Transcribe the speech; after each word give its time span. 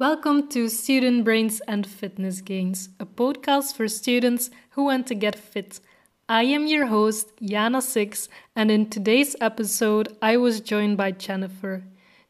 Welcome 0.00 0.46
to 0.50 0.68
Student 0.68 1.24
Brains 1.24 1.58
and 1.66 1.84
Fitness 1.84 2.40
Gains, 2.40 2.90
a 3.00 3.04
podcast 3.04 3.74
for 3.74 3.88
students 3.88 4.48
who 4.70 4.84
want 4.84 5.08
to 5.08 5.14
get 5.16 5.34
fit. 5.34 5.80
I 6.28 6.44
am 6.44 6.68
your 6.68 6.86
host, 6.86 7.34
Yana 7.42 7.82
Six, 7.82 8.28
and 8.54 8.70
in 8.70 8.90
today's 8.90 9.34
episode, 9.40 10.16
I 10.22 10.36
was 10.36 10.60
joined 10.60 10.98
by 10.98 11.10
Jennifer. 11.10 11.82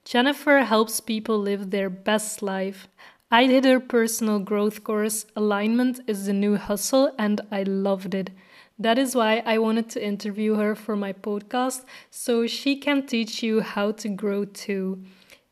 Jennifer 0.03 0.61
helps 0.61 1.01
people 1.01 1.39
live 1.39 1.69
their 1.71 1.91
best 1.91 2.41
life. 2.41 2.89
I 3.31 3.47
did 3.47 3.67
her 3.67 3.81
personal 3.81 4.39
growth 4.39 4.83
course, 4.83 5.27
Alignment 5.37 6.01
is 6.07 6.25
the 6.25 6.33
New 6.33 6.57
Hustle, 6.57 7.13
and 7.19 7.43
I 7.53 7.65
loved 7.65 8.15
it. 8.15 8.31
That 8.79 8.99
is 8.99 9.15
why 9.15 9.43
I 9.45 9.59
wanted 9.59 9.91
to 9.91 10.03
interview 10.03 10.55
her 10.55 10.75
for 10.75 10.97
my 10.97 11.13
podcast 11.13 11.85
so 12.11 12.47
she 12.47 12.77
can 12.77 13.07
teach 13.07 13.43
you 13.43 13.61
how 13.61 13.93
to 13.93 14.09
grow 14.09 14.47
too. 14.47 15.05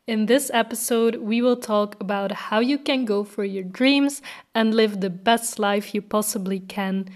In 0.06 0.26
this 0.26 0.52
episode, 0.54 1.16
we 1.16 1.42
will 1.42 1.56
talk 1.56 1.96
about 2.00 2.30
how 2.30 2.60
you 2.60 2.78
can 2.78 3.04
go 3.06 3.24
for 3.24 3.44
your 3.44 3.64
dreams 3.64 4.22
and 4.54 4.72
live 4.72 5.00
the 5.00 5.10
best 5.10 5.58
life 5.58 5.96
you 5.96 6.00
possibly 6.00 6.60
can. 6.60 7.08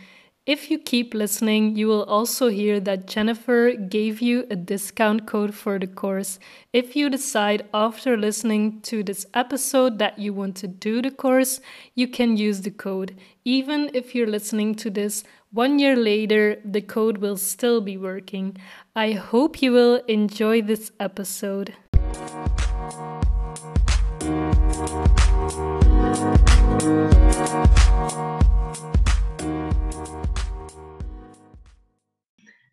If 0.44 0.72
you 0.72 0.78
keep 0.80 1.14
listening, 1.14 1.76
you 1.76 1.86
will 1.86 2.02
also 2.02 2.48
hear 2.48 2.80
that 2.80 3.06
Jennifer 3.06 3.74
gave 3.74 4.20
you 4.20 4.44
a 4.50 4.56
discount 4.56 5.24
code 5.24 5.54
for 5.54 5.78
the 5.78 5.86
course. 5.86 6.40
If 6.72 6.96
you 6.96 7.08
decide 7.08 7.68
after 7.72 8.16
listening 8.16 8.80
to 8.80 9.04
this 9.04 9.24
episode 9.34 10.00
that 10.00 10.18
you 10.18 10.34
want 10.34 10.56
to 10.56 10.66
do 10.66 11.00
the 11.00 11.12
course, 11.12 11.60
you 11.94 12.08
can 12.08 12.36
use 12.36 12.62
the 12.62 12.72
code. 12.72 13.16
Even 13.44 13.92
if 13.94 14.16
you're 14.16 14.26
listening 14.26 14.74
to 14.74 14.90
this 14.90 15.22
one 15.52 15.78
year 15.78 15.94
later, 15.94 16.60
the 16.64 16.80
code 16.80 17.18
will 17.18 17.36
still 17.36 17.80
be 17.80 17.96
working. 17.96 18.56
I 18.96 19.12
hope 19.12 19.62
you 19.62 19.70
will 19.70 20.02
enjoy 20.08 20.62
this 20.62 20.90
episode. 20.98 21.76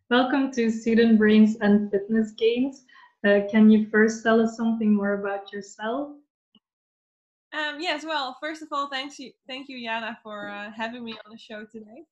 Welcome 0.09 0.53
to 0.53 0.72
Student 0.72 1.17
Brains 1.17 1.58
and 1.59 1.91
Fitness 1.91 2.31
Gains. 2.31 2.86
Uh, 3.27 3.41
can 3.52 3.69
you 3.69 3.89
first 3.89 4.23
tell 4.23 4.39
us 4.39 4.55
something 4.55 4.95
more 4.95 5.16
about 5.19 5.52
yourself? 5.52 6.11
Um, 7.52 7.81
yes, 7.81 8.05
well, 8.05 8.38
first 8.39 8.61
of 8.61 8.69
all, 8.72 8.88
thanks 8.88 9.19
you, 9.19 9.33
thank 9.45 9.67
you, 9.67 9.77
Yana, 9.77 10.16
for 10.23 10.52
uh, 10.52 10.71
having 10.71 11.03
me 11.03 11.11
on 11.25 11.31
the 11.31 11.38
show 11.38 11.66
today. 11.66 12.05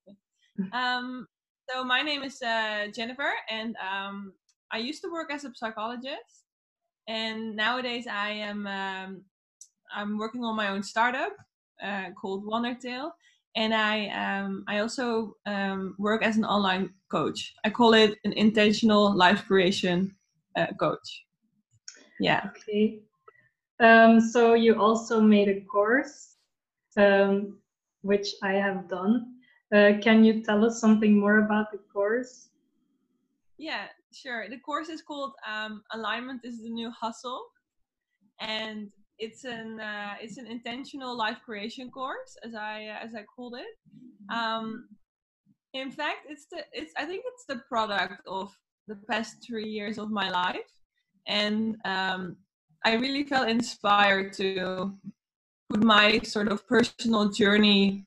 Um, 0.73 1.27
so 1.69 1.83
my 1.83 2.01
name 2.01 2.23
is 2.23 2.41
uh, 2.41 2.87
Jennifer, 2.93 3.31
and 3.49 3.75
um, 3.77 4.33
I 4.71 4.79
used 4.79 5.01
to 5.03 5.11
work 5.11 5.31
as 5.33 5.45
a 5.45 5.51
psychologist, 5.53 6.45
and 7.07 7.55
nowadays 7.55 8.05
I 8.05 8.31
am 8.31 8.65
um, 8.67 9.21
I'm 9.93 10.17
working 10.17 10.43
on 10.43 10.55
my 10.55 10.69
own 10.69 10.81
startup 10.81 11.33
uh, 11.83 12.11
called 12.19 12.45
Wondertail, 12.45 13.11
and 13.55 13.73
I 13.73 14.07
um, 14.09 14.63
I 14.67 14.79
also 14.79 15.35
um, 15.45 15.95
work 15.97 16.23
as 16.23 16.37
an 16.37 16.45
online 16.45 16.93
coach. 17.09 17.53
I 17.63 17.69
call 17.69 17.93
it 17.93 18.17
an 18.23 18.33
intentional 18.33 19.15
life 19.15 19.45
creation 19.45 20.15
uh, 20.55 20.67
coach. 20.79 21.25
Yeah. 22.19 22.49
Okay. 22.49 22.99
Um, 23.79 24.21
so 24.21 24.53
you 24.53 24.79
also 24.79 25.19
made 25.19 25.49
a 25.49 25.61
course, 25.61 26.37
um, 26.97 27.59
which 28.01 28.27
I 28.41 28.53
have 28.53 28.87
done. 28.87 29.33
Uh, 29.73 29.93
can 30.01 30.23
you 30.23 30.41
tell 30.41 30.63
us 30.63 30.79
something 30.79 31.19
more 31.19 31.39
about 31.39 31.71
the 31.71 31.79
course? 31.91 32.49
Yeah, 33.57 33.87
sure. 34.13 34.49
The 34.49 34.59
course 34.59 34.89
is 34.89 35.01
called 35.01 35.33
um, 35.47 35.83
"Alignment 35.91 36.41
is 36.43 36.61
the 36.61 36.69
New 36.69 36.91
Hustle," 36.91 37.45
and 38.39 38.91
it's 39.19 39.43
an 39.45 39.79
uh, 39.79 40.15
it's 40.21 40.37
an 40.37 40.47
intentional 40.47 41.15
life 41.17 41.37
creation 41.45 41.89
course, 41.89 42.37
as 42.43 42.55
I 42.55 42.87
uh, 42.87 43.05
as 43.05 43.15
I 43.15 43.23
called 43.23 43.55
it. 43.55 44.33
Um, 44.33 44.89
in 45.73 45.91
fact, 45.91 46.27
it's 46.29 46.47
the 46.51 46.63
it's 46.73 46.93
I 46.97 47.05
think 47.05 47.23
it's 47.27 47.45
the 47.47 47.61
product 47.69 48.21
of 48.27 48.55
the 48.87 48.95
past 49.09 49.37
three 49.45 49.67
years 49.67 49.97
of 49.97 50.11
my 50.11 50.29
life, 50.29 50.71
and 51.27 51.77
um, 51.85 52.37
I 52.83 52.93
really 52.95 53.23
felt 53.23 53.49
inspired 53.49 54.33
to 54.33 54.93
put 55.69 55.83
my 55.83 56.19
sort 56.19 56.49
of 56.49 56.67
personal 56.67 57.29
journey 57.29 58.05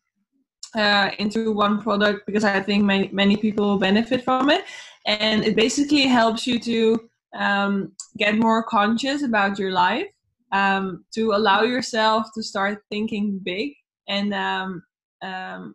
uh, 0.75 1.10
into 1.19 1.52
one 1.52 1.80
product 1.80 2.26
because 2.26 2.44
I 2.44 2.60
think 2.60 2.84
many 2.84 3.08
many 3.12 3.36
people 3.36 3.78
benefit 3.78 4.25
from 4.25 4.50
it, 4.50 4.64
and 5.06 5.44
it 5.44 5.56
basically 5.56 6.06
helps 6.06 6.46
you 6.46 6.58
to 6.60 7.08
um, 7.34 7.92
get 8.16 8.36
more 8.36 8.62
conscious 8.62 9.22
about 9.22 9.58
your 9.58 9.72
life, 9.72 10.08
um, 10.53 11.04
to 11.14 11.32
allow 11.32 11.62
yourself 11.62 12.26
to 12.34 12.42
start 12.42 12.82
thinking 12.91 13.41
big, 13.42 13.72
and 14.09 14.34
um, 14.34 14.82
um 15.22 15.75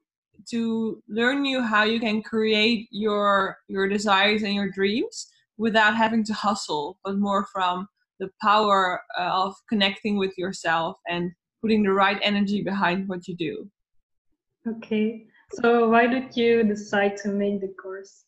to 0.50 1.02
learn 1.08 1.46
you 1.46 1.62
how 1.62 1.84
you 1.84 2.00
can 2.00 2.22
create 2.22 2.88
your 2.92 3.58
your 3.68 3.88
desires 3.88 4.44
and 4.44 4.54
your 4.54 4.70
dreams 4.72 5.30
without 5.58 5.96
having 5.96 6.24
to 6.26 6.34
hustle, 6.34 6.98
but 7.04 7.18
more 7.18 7.46
from 7.54 7.88
the 8.20 8.30
power 8.42 9.02
uh, 9.20 9.30
of 9.46 9.54
connecting 9.70 10.18
with 10.18 10.34
yourself 10.38 10.98
and 11.08 11.32
putting 11.62 11.84
the 11.84 11.92
right 11.92 12.20
energy 12.22 12.62
behind 12.62 13.08
what 13.08 13.28
you 13.28 13.36
do. 13.36 13.70
Okay. 14.68 15.26
So 15.54 15.90
why 15.90 16.08
did 16.08 16.36
you 16.36 16.64
decide 16.64 17.18
to 17.18 17.30
make 17.30 17.62
the 17.62 17.74
course? 17.82 18.26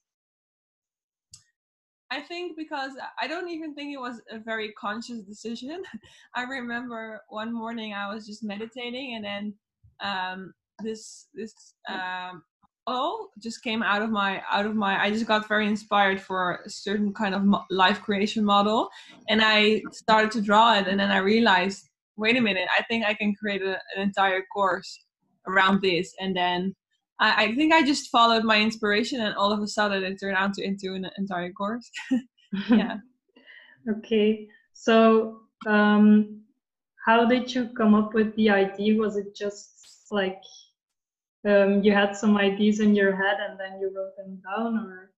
I 2.15 2.21
think 2.21 2.55
because 2.55 2.91
I 3.21 3.27
don't 3.27 3.49
even 3.49 3.75
think 3.75 3.93
it 3.93 3.99
was 3.99 4.21
a 4.31 4.39
very 4.39 4.71
conscious 4.71 5.21
decision. 5.21 5.83
I 6.35 6.43
remember 6.43 7.21
one 7.27 7.53
morning 7.53 7.93
I 7.93 8.13
was 8.13 8.25
just 8.25 8.43
meditating 8.43 9.15
and 9.15 9.25
then 9.25 9.53
um, 9.99 10.53
this 10.79 11.27
this 11.33 11.53
um, 11.89 12.43
oh 12.87 13.27
just 13.41 13.63
came 13.63 13.83
out 13.83 14.01
of 14.01 14.09
my 14.11 14.41
out 14.49 14.65
of 14.65 14.75
my 14.75 15.01
I 15.01 15.11
just 15.11 15.25
got 15.25 15.47
very 15.47 15.67
inspired 15.67 16.21
for 16.21 16.61
a 16.65 16.69
certain 16.69 17.13
kind 17.13 17.35
of 17.35 17.43
life 17.69 18.01
creation 18.01 18.45
model 18.45 18.89
and 19.27 19.41
I 19.43 19.81
started 19.91 20.31
to 20.31 20.41
draw 20.41 20.75
it 20.79 20.87
and 20.87 20.99
then 20.99 21.11
I 21.11 21.17
realized 21.17 21.89
wait 22.15 22.37
a 22.37 22.41
minute 22.41 22.67
I 22.77 22.83
think 22.83 23.05
I 23.05 23.13
can 23.13 23.33
create 23.35 23.61
a, 23.61 23.77
an 23.95 24.01
entire 24.01 24.43
course 24.53 24.99
around 25.47 25.81
this 25.81 26.13
and 26.19 26.35
then 26.35 26.75
I, 27.19 27.45
I, 27.45 27.55
think 27.55 27.73
I 27.73 27.83
just 27.83 28.09
followed 28.09 28.43
my 28.43 28.59
inspiration 28.59 29.21
and 29.21 29.35
all 29.35 29.51
of 29.51 29.61
a 29.61 29.67
sudden 29.67 30.03
it 30.03 30.19
turned 30.19 30.37
out 30.37 30.53
to, 30.55 30.63
into 30.63 30.93
an 30.93 31.09
entire 31.17 31.51
course. 31.51 31.89
Yeah. 32.69 32.97
Okay. 33.87 34.47
So 34.73 35.41
um, 35.67 36.41
how 37.05 37.25
did 37.25 37.53
you 37.53 37.69
come 37.77 37.93
up 37.93 38.15
with 38.15 38.35
the 38.35 38.49
idea? 38.49 38.95
Was 38.99 39.15
it 39.15 39.35
just 39.35 40.07
like 40.09 40.41
um, 41.47 41.83
you 41.83 41.91
had 41.91 42.15
some 42.15 42.35
ideas 42.35 42.79
in 42.79 42.95
your 42.95 43.15
head 43.15 43.37
and 43.47 43.59
then 43.59 43.79
you 43.79 43.93
wrote 43.95 44.15
them 44.17 44.41
down 44.43 44.77
or? 44.77 45.11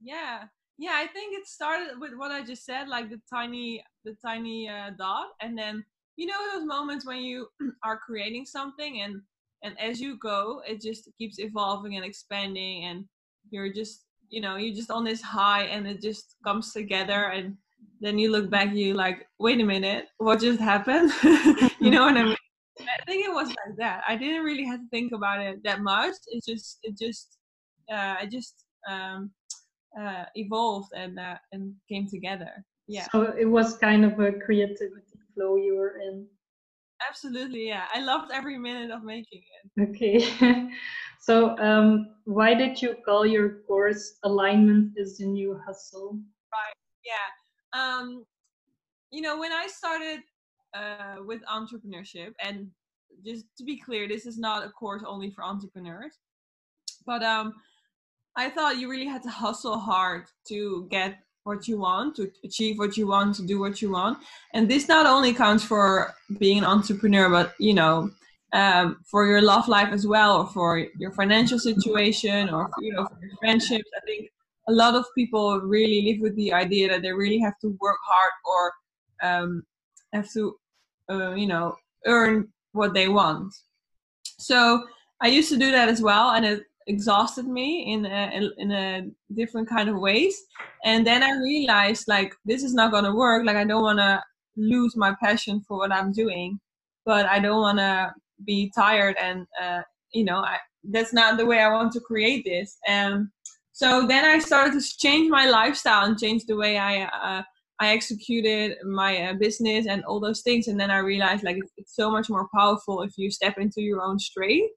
Yeah. 0.00 0.44
Yeah 0.78 0.94
i 0.94 1.06
think 1.06 1.38
it 1.38 1.46
started 1.46 2.00
with 2.00 2.14
what 2.16 2.32
i 2.32 2.42
just 2.42 2.64
said 2.64 2.88
like 2.88 3.08
the 3.08 3.20
tiny 3.32 3.82
the 4.04 4.16
tiny 4.24 4.68
uh, 4.68 4.90
dot 4.98 5.28
and 5.40 5.56
then 5.56 5.84
you 6.16 6.26
know 6.26 6.40
those 6.52 6.66
moments 6.66 7.06
when 7.06 7.22
you 7.22 7.46
are 7.84 7.98
creating 7.98 8.44
something 8.44 9.00
and 9.02 9.20
and 9.64 9.74
as 9.80 10.00
you 10.00 10.16
go 10.18 10.62
it 10.68 10.80
just 10.80 11.10
keeps 11.18 11.38
evolving 11.40 11.96
and 11.96 12.04
expanding 12.04 12.84
and 12.84 13.04
you're 13.50 13.72
just 13.72 14.04
you 14.28 14.40
know 14.40 14.56
you're 14.56 14.74
just 14.74 14.90
on 14.90 15.04
this 15.04 15.20
high 15.20 15.64
and 15.64 15.86
it 15.86 16.00
just 16.00 16.36
comes 16.44 16.72
together 16.72 17.24
and 17.34 17.56
then 18.00 18.18
you 18.18 18.30
look 18.30 18.50
back 18.50 18.72
you 18.72 18.94
like 18.94 19.26
wait 19.38 19.60
a 19.60 19.64
minute 19.64 20.06
what 20.18 20.40
just 20.40 20.60
happened? 20.60 21.10
You 21.80 21.90
know 21.90 22.04
what 22.04 22.16
i 22.16 22.24
mean? 22.24 22.36
I 22.80 23.04
think 23.04 23.24
it 23.24 23.32
was 23.32 23.48
like 23.48 23.76
that. 23.76 24.02
I 24.08 24.16
didn't 24.16 24.42
really 24.42 24.64
have 24.64 24.80
to 24.80 24.88
think 24.90 25.12
about 25.12 25.40
it 25.40 25.62
that 25.64 25.80
much. 25.82 26.14
It 26.28 26.42
just 26.48 26.78
it 26.82 26.96
just 26.98 27.38
uh 27.92 28.14
i 28.22 28.26
just 28.30 28.64
um 28.88 29.30
uh 30.00 30.24
evolved 30.34 30.90
and 30.96 31.18
uh, 31.18 31.36
and 31.52 31.74
came 31.90 32.08
together. 32.08 32.52
Yeah. 32.88 33.06
So 33.12 33.34
it 33.38 33.44
was 33.44 33.76
kind 33.76 34.04
of 34.04 34.18
a 34.18 34.32
creativity 34.32 35.18
flow 35.34 35.56
you 35.56 35.76
were 35.76 35.96
in 35.98 36.26
absolutely 37.08 37.68
yeah. 37.68 37.84
I 37.94 38.00
loved 38.00 38.30
every 38.32 38.58
minute 38.58 38.90
of 38.90 39.04
making 39.04 39.42
it. 39.56 39.90
Okay. 39.90 40.70
So 41.20 41.56
um 41.56 42.16
why 42.24 42.52
did 42.52 42.82
you 42.82 42.96
call 43.02 43.24
your 43.24 43.62
course 43.66 44.18
alignment 44.24 44.92
is 44.96 45.16
the 45.16 45.24
new 45.24 45.58
hustle? 45.64 46.18
Right 46.52 46.76
yeah. 47.02 47.30
Um 47.72 48.26
you 49.14 49.20
know 49.20 49.38
when 49.38 49.52
i 49.52 49.66
started 49.68 50.20
uh, 50.74 51.16
with 51.24 51.40
entrepreneurship 51.44 52.32
and 52.42 52.68
just 53.24 53.44
to 53.56 53.64
be 53.64 53.78
clear 53.78 54.08
this 54.08 54.26
is 54.26 54.38
not 54.38 54.66
a 54.66 54.70
course 54.70 55.04
only 55.06 55.30
for 55.30 55.44
entrepreneurs 55.44 56.18
but 57.06 57.22
um 57.22 57.52
i 58.36 58.50
thought 58.50 58.78
you 58.78 58.90
really 58.90 59.06
had 59.06 59.22
to 59.22 59.30
hustle 59.30 59.78
hard 59.78 60.24
to 60.48 60.88
get 60.90 61.18
what 61.44 61.68
you 61.68 61.78
want, 61.78 62.16
to 62.16 62.30
achieve 62.42 62.78
what 62.78 62.96
you 62.96 63.06
want, 63.06 63.36
to 63.36 63.46
do 63.46 63.60
what 63.60 63.80
you 63.80 63.92
want. 63.92 64.18
And 64.54 64.68
this 64.68 64.88
not 64.88 65.06
only 65.06 65.32
counts 65.32 65.62
for 65.62 66.14
being 66.38 66.58
an 66.58 66.64
entrepreneur, 66.64 67.28
but 67.28 67.54
you 67.58 67.74
know, 67.74 68.10
um, 68.52 68.98
for 69.04 69.26
your 69.26 69.42
love 69.42 69.68
life 69.68 69.90
as 69.92 70.06
well, 70.06 70.38
or 70.38 70.46
for 70.46 70.86
your 70.98 71.12
financial 71.12 71.58
situation, 71.58 72.48
or 72.48 72.70
you 72.80 72.92
know, 72.92 73.06
for 73.06 73.18
your 73.20 73.36
friendships. 73.38 73.90
I 73.96 74.00
think 74.06 74.30
a 74.68 74.72
lot 74.72 74.94
of 74.94 75.04
people 75.14 75.60
really 75.60 76.02
live 76.02 76.22
with 76.22 76.36
the 76.36 76.52
idea 76.52 76.88
that 76.88 77.02
they 77.02 77.12
really 77.12 77.38
have 77.38 77.58
to 77.60 77.76
work 77.80 77.98
hard 78.06 78.32
or 78.44 78.72
um, 79.28 79.62
have 80.12 80.30
to, 80.32 80.56
uh, 81.10 81.34
you 81.34 81.46
know, 81.46 81.76
earn 82.06 82.48
what 82.72 82.94
they 82.94 83.08
want. 83.08 83.52
So 84.38 84.84
I 85.20 85.28
used 85.28 85.50
to 85.50 85.58
do 85.58 85.70
that 85.70 85.88
as 85.88 86.00
well, 86.00 86.30
and 86.30 86.44
it 86.46 86.62
exhausted 86.86 87.46
me 87.46 87.92
in 87.92 88.06
a, 88.06 88.50
in 88.58 88.70
a 88.70 89.02
different 89.34 89.68
kind 89.68 89.88
of 89.88 89.96
ways. 89.96 90.36
And 90.84 91.06
then 91.06 91.22
I 91.22 91.32
realized 91.32 92.04
like 92.08 92.34
this 92.44 92.62
is 92.62 92.74
not 92.74 92.92
gonna 92.92 93.14
work. 93.14 93.44
Like 93.46 93.56
I 93.56 93.64
don't 93.64 93.82
want 93.82 93.98
to 93.98 94.22
lose 94.56 94.96
my 94.96 95.14
passion 95.22 95.62
for 95.66 95.78
what 95.78 95.92
I'm 95.92 96.12
doing, 96.12 96.60
but 97.04 97.26
I 97.26 97.38
don't 97.38 97.60
want 97.60 97.78
to 97.78 98.14
be 98.44 98.70
tired 98.74 99.16
and 99.20 99.46
uh, 99.62 99.82
you 100.12 100.24
know 100.24 100.38
I, 100.38 100.58
that's 100.90 101.12
not 101.12 101.38
the 101.38 101.46
way 101.46 101.60
I 101.60 101.72
want 101.72 101.92
to 101.92 102.00
create 102.00 102.44
this. 102.44 102.76
And 102.86 103.28
so 103.72 104.06
then 104.06 104.24
I 104.24 104.38
started 104.38 104.78
to 104.78 104.96
change 104.98 105.30
my 105.30 105.48
lifestyle 105.48 106.04
and 106.04 106.18
change 106.18 106.44
the 106.46 106.56
way 106.56 106.78
I 106.78 107.04
uh, 107.04 107.42
I 107.80 107.88
executed 107.92 108.76
my 108.84 109.30
uh, 109.30 109.34
business 109.34 109.86
and 109.86 110.04
all 110.04 110.20
those 110.20 110.42
things. 110.42 110.68
And 110.68 110.78
then 110.78 110.90
I 110.90 110.98
realized 110.98 111.42
like 111.42 111.56
it's, 111.56 111.72
it's 111.76 111.96
so 111.96 112.10
much 112.10 112.30
more 112.30 112.48
powerful 112.54 113.02
if 113.02 113.12
you 113.16 113.30
step 113.30 113.58
into 113.58 113.80
your 113.80 114.00
own 114.00 114.18
strength 114.18 114.72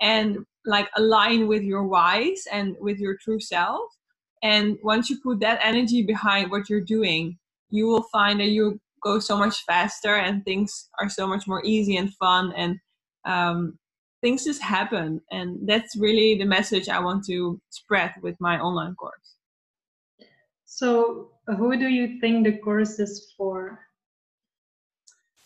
and 0.00 0.38
like 0.66 0.88
align 0.96 1.46
with 1.46 1.62
your 1.62 1.84
whys 1.84 2.46
and 2.50 2.76
with 2.80 2.98
your 2.98 3.16
true 3.16 3.40
self. 3.40 3.90
And 4.42 4.76
once 4.82 5.08
you 5.08 5.18
put 5.20 5.40
that 5.40 5.60
energy 5.62 6.02
behind 6.02 6.50
what 6.50 6.68
you're 6.68 6.80
doing, 6.80 7.38
you 7.70 7.86
will 7.86 8.02
find 8.12 8.40
that 8.40 8.48
you 8.48 8.80
go 9.02 9.18
so 9.18 9.36
much 9.36 9.64
faster 9.64 10.16
and 10.16 10.44
things 10.44 10.88
are 11.00 11.08
so 11.08 11.26
much 11.26 11.46
more 11.46 11.64
easy 11.64 11.96
and 11.96 12.12
fun 12.14 12.52
and 12.56 12.78
um, 13.24 13.78
things 14.20 14.44
just 14.44 14.62
happen. 14.62 15.20
And 15.30 15.58
that's 15.68 15.96
really 15.96 16.36
the 16.36 16.44
message 16.44 16.88
I 16.88 17.00
want 17.00 17.24
to 17.26 17.60
spread 17.70 18.14
with 18.22 18.36
my 18.40 18.58
online 18.60 18.94
course. 18.94 19.36
So, 20.64 21.30
who 21.46 21.78
do 21.78 21.88
you 21.88 22.20
think 22.20 22.44
the 22.44 22.58
course 22.58 22.98
is 22.98 23.32
for? 23.36 23.80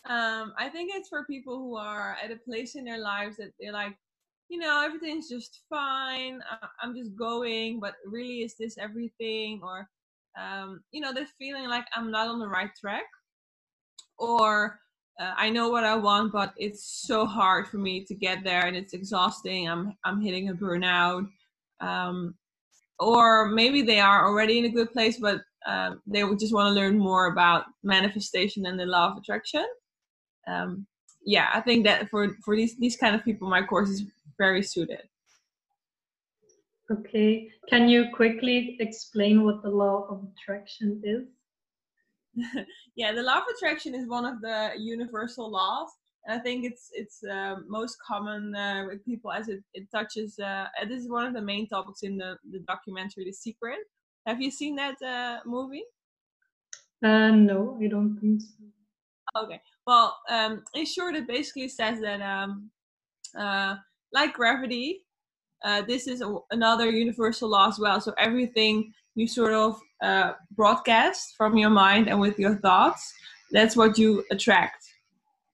Um, 0.07 0.55
I 0.59 0.69
think 0.69 0.91
it's 0.95 1.09
for 1.09 1.25
people 1.25 1.59
who 1.59 1.77
are 1.77 2.17
at 2.23 2.33
a 2.33 2.37
place 2.37 2.75
in 2.75 2.85
their 2.85 2.99
lives 2.99 3.37
that 3.37 3.53
they're 3.61 3.73
like, 3.73 3.97
you 4.51 4.59
know, 4.59 4.83
everything's 4.85 5.29
just 5.29 5.63
fine. 5.71 6.41
I'm 6.83 6.95
just 6.95 7.17
going, 7.17 7.79
but 7.79 7.95
really, 8.05 8.39
is 8.43 8.57
this 8.59 8.77
everything? 8.79 9.61
Or, 9.63 9.89
um, 10.39 10.83
you 10.91 11.01
know, 11.01 11.15
they're 11.15 11.29
feeling 11.39 11.69
like 11.69 11.85
I'm 11.95 12.11
not 12.11 12.27
on 12.27 12.41
the 12.41 12.49
right 12.49 12.71
track. 12.79 13.05
Or 14.19 14.81
uh, 15.21 15.35
I 15.37 15.51
know 15.51 15.71
what 15.71 15.85
I 15.85 15.95
want, 15.95 16.33
but 16.33 16.53
it's 16.57 16.85
so 17.07 17.27
hard 17.27 17.69
for 17.69 17.79
me 17.79 18.05
to 18.07 18.15
get 18.15 18.43
there, 18.43 18.67
and 18.67 18.77
it's 18.77 18.93
exhausting. 18.93 19.69
I'm 19.69 19.97
I'm 20.05 20.21
hitting 20.21 20.49
a 20.49 20.55
burnout. 20.55 21.29
Um, 21.81 22.35
or 22.99 23.47
maybe 23.47 23.83
they 23.83 24.01
are 24.01 24.27
already 24.27 24.59
in 24.59 24.67
a 24.67 24.69
good 24.69 24.93
place, 24.93 25.19
but 25.19 25.41
um, 25.67 26.03
they 26.07 26.25
would 26.25 26.39
just 26.41 26.53
want 26.53 26.67
to 26.67 26.79
learn 26.79 26.99
more 26.99 27.27
about 27.27 27.65
manifestation 27.83 28.67
and 28.67 28.79
the 28.79 28.85
law 28.85 29.13
of 29.13 29.19
attraction. 29.19 29.65
Um, 30.47 30.87
yeah, 31.25 31.51
I 31.55 31.61
think 31.61 31.85
that 31.85 32.09
for 32.09 32.35
for 32.45 32.57
these 32.57 32.77
these 32.79 32.97
kind 32.97 33.15
of 33.15 33.25
people, 33.25 33.49
my 33.49 33.63
course 33.63 33.91
is 33.91 34.05
very 34.41 34.63
suited. 34.63 35.05
Okay, 36.91 37.49
can 37.69 37.89
you 37.89 38.07
quickly 38.13 38.77
explain 38.81 39.45
what 39.45 39.63
the 39.63 39.71
law 39.71 40.07
of 40.11 40.27
attraction 40.33 41.01
is? 41.05 41.25
yeah, 42.97 43.13
the 43.13 43.23
law 43.23 43.39
of 43.39 43.45
attraction 43.55 43.95
is 43.95 44.09
one 44.09 44.25
of 44.25 44.41
the 44.41 44.71
universal 44.77 45.49
laws. 45.51 45.91
And 46.25 46.39
I 46.39 46.43
think 46.43 46.65
it's 46.65 46.91
it's 46.93 47.19
uh, 47.25 47.57
most 47.69 47.97
common 48.11 48.55
uh, 48.55 48.85
with 48.89 49.05
people 49.05 49.31
as 49.31 49.49
it, 49.49 49.61
it 49.73 49.85
touches. 49.91 50.39
Uh, 50.39 50.67
this 50.89 51.01
is 51.03 51.09
one 51.09 51.27
of 51.27 51.35
the 51.35 51.47
main 51.53 51.69
topics 51.69 52.03
in 52.03 52.17
the, 52.17 52.37
the 52.53 52.61
documentary 52.67 53.25
The 53.25 53.33
Secret. 53.33 53.79
Have 54.27 54.41
you 54.43 54.51
seen 54.51 54.75
that 54.77 54.97
uh, 55.03 55.39
movie? 55.47 55.85
Uh, 57.03 57.31
no, 57.31 57.79
I 57.83 57.87
don't 57.87 58.19
think 58.21 58.43
so. 58.43 59.43
Okay. 59.43 59.61
Well, 59.87 60.19
um, 60.29 60.63
in 60.75 60.85
short, 60.85 61.15
it 61.15 61.27
basically 61.27 61.69
says 61.69 62.01
that 62.01 62.21
um, 62.21 62.71
uh, 63.39 63.77
like 64.13 64.35
gravity, 64.35 65.05
uh, 65.65 65.83
this 65.83 66.07
is 66.07 66.21
a, 66.21 66.37
another 66.51 66.91
universal 66.91 67.51
law 67.51 67.69
as 67.69 67.79
well. 67.79 68.01
So 68.01 68.15
everything 68.19 68.93
you 69.15 69.27
sort 69.27 69.53
of 69.53 69.81
uh, 70.03 70.33
broadcast 70.53 71.35
from 71.37 71.57
your 71.57 71.71
mind 71.71 72.09
and 72.09 72.21
with 72.21 72.39
your 72.39 72.57
thoughts, 72.57 73.13
that's 73.53 73.77
what 73.77 73.99
you 73.99 74.25
attract. 74.31 74.85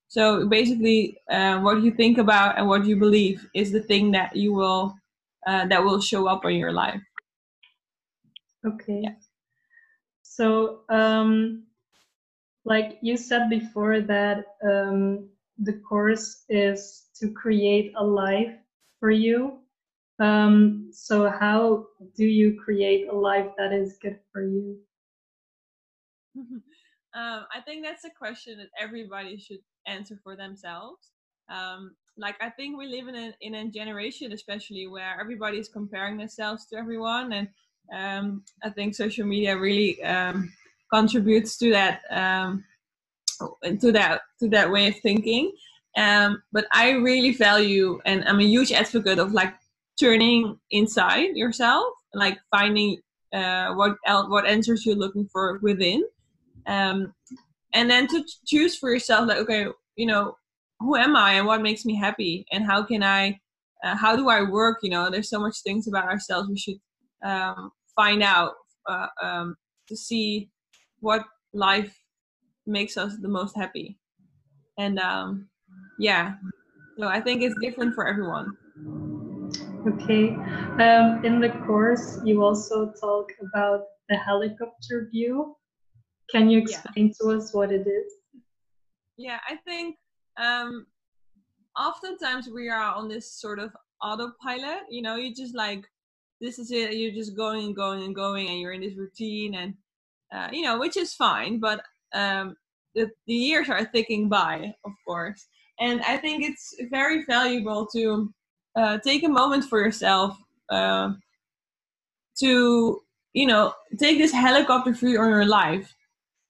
So 0.09 0.47
basically, 0.47 1.19
uh, 1.31 1.61
what 1.61 1.83
you 1.83 1.91
think 1.91 2.19
about 2.19 2.59
and 2.59 2.69
what 2.69 2.87
you 2.87 2.97
believe 2.97 3.47
is 3.55 3.73
the 3.73 3.83
thing 3.83 4.13
that 4.13 4.37
you 4.37 4.53
will 4.53 4.95
uh, 5.47 5.67
that 5.67 5.83
will 5.83 6.01
show 6.01 6.27
up 6.27 6.45
in 6.45 6.57
your 6.57 6.73
life. 6.73 7.01
Okay. 8.65 9.01
Yeah. 9.03 9.15
So, 10.23 10.81
um, 10.89 11.65
like 12.65 12.99
you 13.01 13.17
said 13.17 13.49
before, 13.49 14.01
that 14.01 14.45
um, 14.63 15.29
the 15.59 15.75
course 15.75 16.45
is 16.49 17.06
to 17.21 17.31
create 17.31 17.93
a 17.97 18.05
life 18.05 18.55
for 19.01 19.11
you. 19.11 19.59
Um, 20.19 20.89
so, 20.93 21.31
how 21.31 21.87
do 22.17 22.25
you 22.25 22.59
create 22.63 23.09
a 23.09 23.15
life 23.15 23.49
that 23.59 23.73
is 23.73 23.99
good 24.01 24.19
for 24.33 24.43
you? 24.43 24.79
um, 26.37 26.61
I 27.15 27.61
think 27.65 27.85
that's 27.85 28.05
a 28.05 28.11
question 28.11 28.59
that 28.59 28.69
everybody 28.81 29.39
should 29.39 29.61
answer 29.87 30.19
for 30.23 30.37
themselves. 30.37 31.11
Um, 31.49 31.95
like 32.19 32.37
I 32.41 32.51
think 32.51 32.79
we 32.79 32.87
live 32.87 33.09
in 33.09 33.15
a 33.15 33.35
in 33.41 33.55
a 33.55 33.69
generation, 33.69 34.33
especially 34.33 34.87
where 34.87 35.21
everybody 35.21 35.59
is 35.59 35.69
comparing 35.69 36.17
themselves 36.17 36.67
to 36.67 36.77
everyone, 36.77 37.33
and 37.33 37.49
um, 37.95 38.43
I 38.65 38.71
think 38.71 38.95
social 38.95 39.27
media 39.27 39.57
really 39.57 40.03
um, 40.03 40.53
contributes 40.93 41.57
to 41.59 41.71
that 41.71 42.01
um, 42.11 42.65
to 43.81 43.93
that 43.93 44.23
to 44.41 44.49
that 44.49 44.71
way 44.71 44.89
of 44.89 44.97
thinking. 45.01 45.53
Um, 45.97 46.43
but 46.53 46.67
I 46.73 46.91
really 46.91 47.33
value, 47.33 48.01
and 48.05 48.25
I'm 48.27 48.41
a 48.41 48.45
huge 48.45 48.71
advocate 48.73 49.19
of 49.19 49.33
like 49.33 49.55
turning 49.99 50.59
inside 50.71 51.37
yourself, 51.37 51.87
like 52.13 52.39
finding 52.51 53.01
uh, 53.33 53.73
what 53.75 53.97
el- 54.07 54.29
what 54.29 54.47
answers 54.47 54.85
you're 54.85 54.95
looking 54.95 55.27
for 55.33 55.59
within, 55.63 56.05
um, 56.67 57.15
and 57.73 57.91
then 57.91 58.07
to 58.09 58.25
choose 58.47 58.77
for 58.77 58.91
yourself, 58.93 59.29
like 59.29 59.39
okay, 59.39 59.67
you 59.97 60.07
know, 60.07 60.37
who 60.81 60.97
am 60.97 61.17
I 61.17 61.35
and 61.35 61.47
what 61.47 61.63
makes 61.63 61.85
me 61.85 61.95
happy, 61.95 62.45
and 62.53 62.65
how 62.65 62.83
can 62.85 63.03
I, 63.03 63.41
uh, 63.83 63.97
how 63.97 64.17
do 64.17 64.29
I 64.29 64.43
work? 64.43 64.79
You 64.83 64.91
know, 64.91 65.11
there's 65.11 65.31
so 65.31 65.41
much 65.41 65.63
things 65.63 65.89
about 65.89 66.05
ourselves 66.05 66.49
we 66.49 66.59
should 66.59 66.81
um, 67.25 67.73
find 67.95 68.23
out 68.23 68.53
uh, 68.87 69.07
um, 69.23 69.57
to 69.89 69.97
see 69.97 70.51
what 71.01 71.25
life 71.55 71.99
makes 72.67 72.97
us 72.99 73.17
the 73.21 73.29
most 73.29 73.57
happy, 73.57 73.99
and 74.79 74.99
um, 74.99 75.49
yeah. 75.99 76.35
So 76.99 77.07
i 77.09 77.21
think 77.21 77.43
it's 77.43 77.59
different 77.61 77.95
for 77.95 78.07
everyone. 78.07 78.57
Okay. 79.87 80.35
Um, 80.85 81.25
in 81.25 81.41
the 81.41 81.51
course 81.67 82.19
you 82.25 82.43
also 82.43 82.93
talk 83.01 83.31
about 83.41 83.83
the 84.09 84.17
helicopter 84.17 85.09
view. 85.11 85.57
Can 86.31 86.51
you 86.51 86.59
explain 86.59 87.07
yeah. 87.07 87.13
to 87.21 87.37
us 87.37 87.55
what 87.55 87.71
it 87.73 87.87
is? 87.87 88.13
Yeah 89.17 89.39
i 89.49 89.57
think 89.57 89.97
um, 90.37 90.87
oftentimes 91.79 92.49
we 92.49 92.69
are 92.69 92.95
on 92.95 93.09
this 93.09 93.31
sort 93.33 93.59
of 93.59 93.71
autopilot 94.03 94.81
you 94.91 95.03
know 95.03 95.17
you 95.17 95.35
just 95.35 95.55
like 95.55 95.85
this 96.41 96.59
is 96.59 96.71
it 96.71 96.95
you're 96.95 97.15
just 97.15 97.37
going 97.37 97.67
and 97.67 97.77
going 97.77 98.03
and 98.03 98.15
going 98.15 98.49
and 98.49 98.61
you're 98.61 98.73
in 98.73 98.83
this 98.83 98.97
routine 98.97 99.55
and 99.55 99.75
uh, 100.35 100.49
you 100.53 100.63
know 100.63 100.79
which 100.79 100.97
is 100.97 101.15
fine 101.15 101.59
but 101.59 101.83
um, 102.15 102.57
the, 102.95 103.11
the 103.27 103.35
years 103.35 103.69
are 103.69 103.85
ticking 103.87 104.29
by 104.29 104.75
of 104.85 104.93
course 105.07 105.47
and 105.79 106.01
I 106.03 106.17
think 106.17 106.43
it's 106.43 106.75
very 106.91 107.25
valuable 107.25 107.87
to 107.95 108.33
uh, 108.77 108.99
take 108.99 109.25
a 109.25 109.29
moment 109.29 109.65
for 109.65 109.81
yourself 109.81 110.37
uh, 110.71 111.11
to, 112.39 113.01
you 113.33 113.47
know, 113.47 113.73
take 113.99 114.19
this 114.19 114.33
helicopter 114.33 114.93
view 114.93 115.21
on 115.21 115.31
your 115.31 115.47
life 115.47 115.95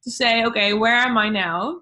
to 0.05 0.11
say, 0.11 0.45
okay, 0.45 0.73
where 0.73 0.95
am 0.95 1.19
I 1.19 1.29
now? 1.29 1.81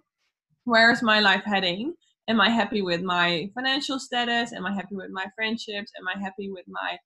Where 0.65 0.91
is 0.91 1.03
my 1.03 1.21
life 1.21 1.43
heading? 1.45 1.95
Am 2.29 2.41
I 2.41 2.49
happy 2.49 2.81
with 2.81 3.03
my 3.03 3.51
financial 3.55 3.99
status? 3.99 4.53
Am 4.53 4.65
I 4.65 4.75
happy 4.75 4.95
with 4.95 5.11
my 5.11 5.27
friendships? 5.37 5.93
Am 5.99 6.09
I 6.09 6.19
happy 6.19 6.51
with 6.51 6.65
my 6.69 6.97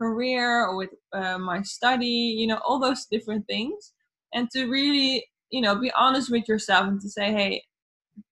career 0.00 0.66
or 0.66 0.76
with 0.76 0.90
uh, 1.12 1.38
my 1.38 1.62
study? 1.62 2.06
You 2.38 2.46
know, 2.46 2.60
all 2.64 2.78
those 2.78 3.06
different 3.10 3.46
things. 3.48 3.92
And 4.34 4.48
to 4.52 4.66
really, 4.66 5.26
you 5.50 5.60
know, 5.60 5.74
be 5.74 5.90
honest 5.96 6.30
with 6.30 6.48
yourself 6.48 6.86
and 6.86 7.00
to 7.00 7.10
say, 7.10 7.32
hey, 7.32 7.64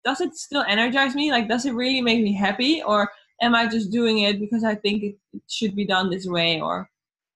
does 0.03 0.21
it 0.21 0.35
still 0.35 0.63
energize 0.67 1.15
me? 1.15 1.31
Like, 1.31 1.47
does 1.47 1.65
it 1.65 1.73
really 1.73 2.01
make 2.01 2.23
me 2.23 2.33
happy? 2.33 2.81
Or 2.83 3.09
am 3.41 3.55
I 3.55 3.67
just 3.67 3.91
doing 3.91 4.19
it 4.19 4.39
because 4.39 4.63
I 4.63 4.75
think 4.75 5.03
it, 5.03 5.15
should 5.49 5.75
be 5.75 5.85
done 5.85 6.09
this 6.09 6.27
way? 6.27 6.61
Or 6.61 6.89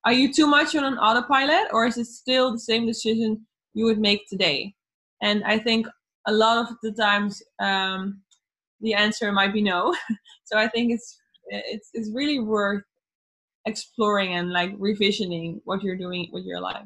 are 0.05 0.13
you 0.13 0.31
too 0.33 0.47
much 0.47 0.75
on 0.75 0.83
an 0.83 0.97
autopilot? 0.97 1.69
Or 1.71 1.85
is 1.85 1.97
it 1.97 2.05
still 2.05 2.51
the 2.51 2.59
same 2.59 2.85
decision 2.85 3.45
you 3.73 3.85
would 3.85 3.99
make 3.99 4.27
today? 4.27 4.73
And 5.21 5.43
I 5.43 5.59
think 5.59 5.87
a 6.27 6.33
lot 6.33 6.57
of 6.57 6.75
the 6.81 6.91
times 6.91 7.41
um, 7.59 8.21
the 8.81 8.93
answer 8.93 9.31
might 9.31 9.53
be 9.53 9.61
no. 9.61 9.95
so 10.45 10.57
I 10.57 10.67
think 10.67 10.91
it's 10.91 11.19
it's 11.47 11.89
it's 11.93 12.09
really 12.11 12.39
worth 12.39 12.83
exploring 13.65 14.33
and 14.33 14.51
like 14.51 14.75
revisioning 14.77 15.61
what 15.65 15.83
you're 15.83 15.97
doing 15.97 16.29
with 16.31 16.45
your 16.45 16.59
life. 16.59 16.85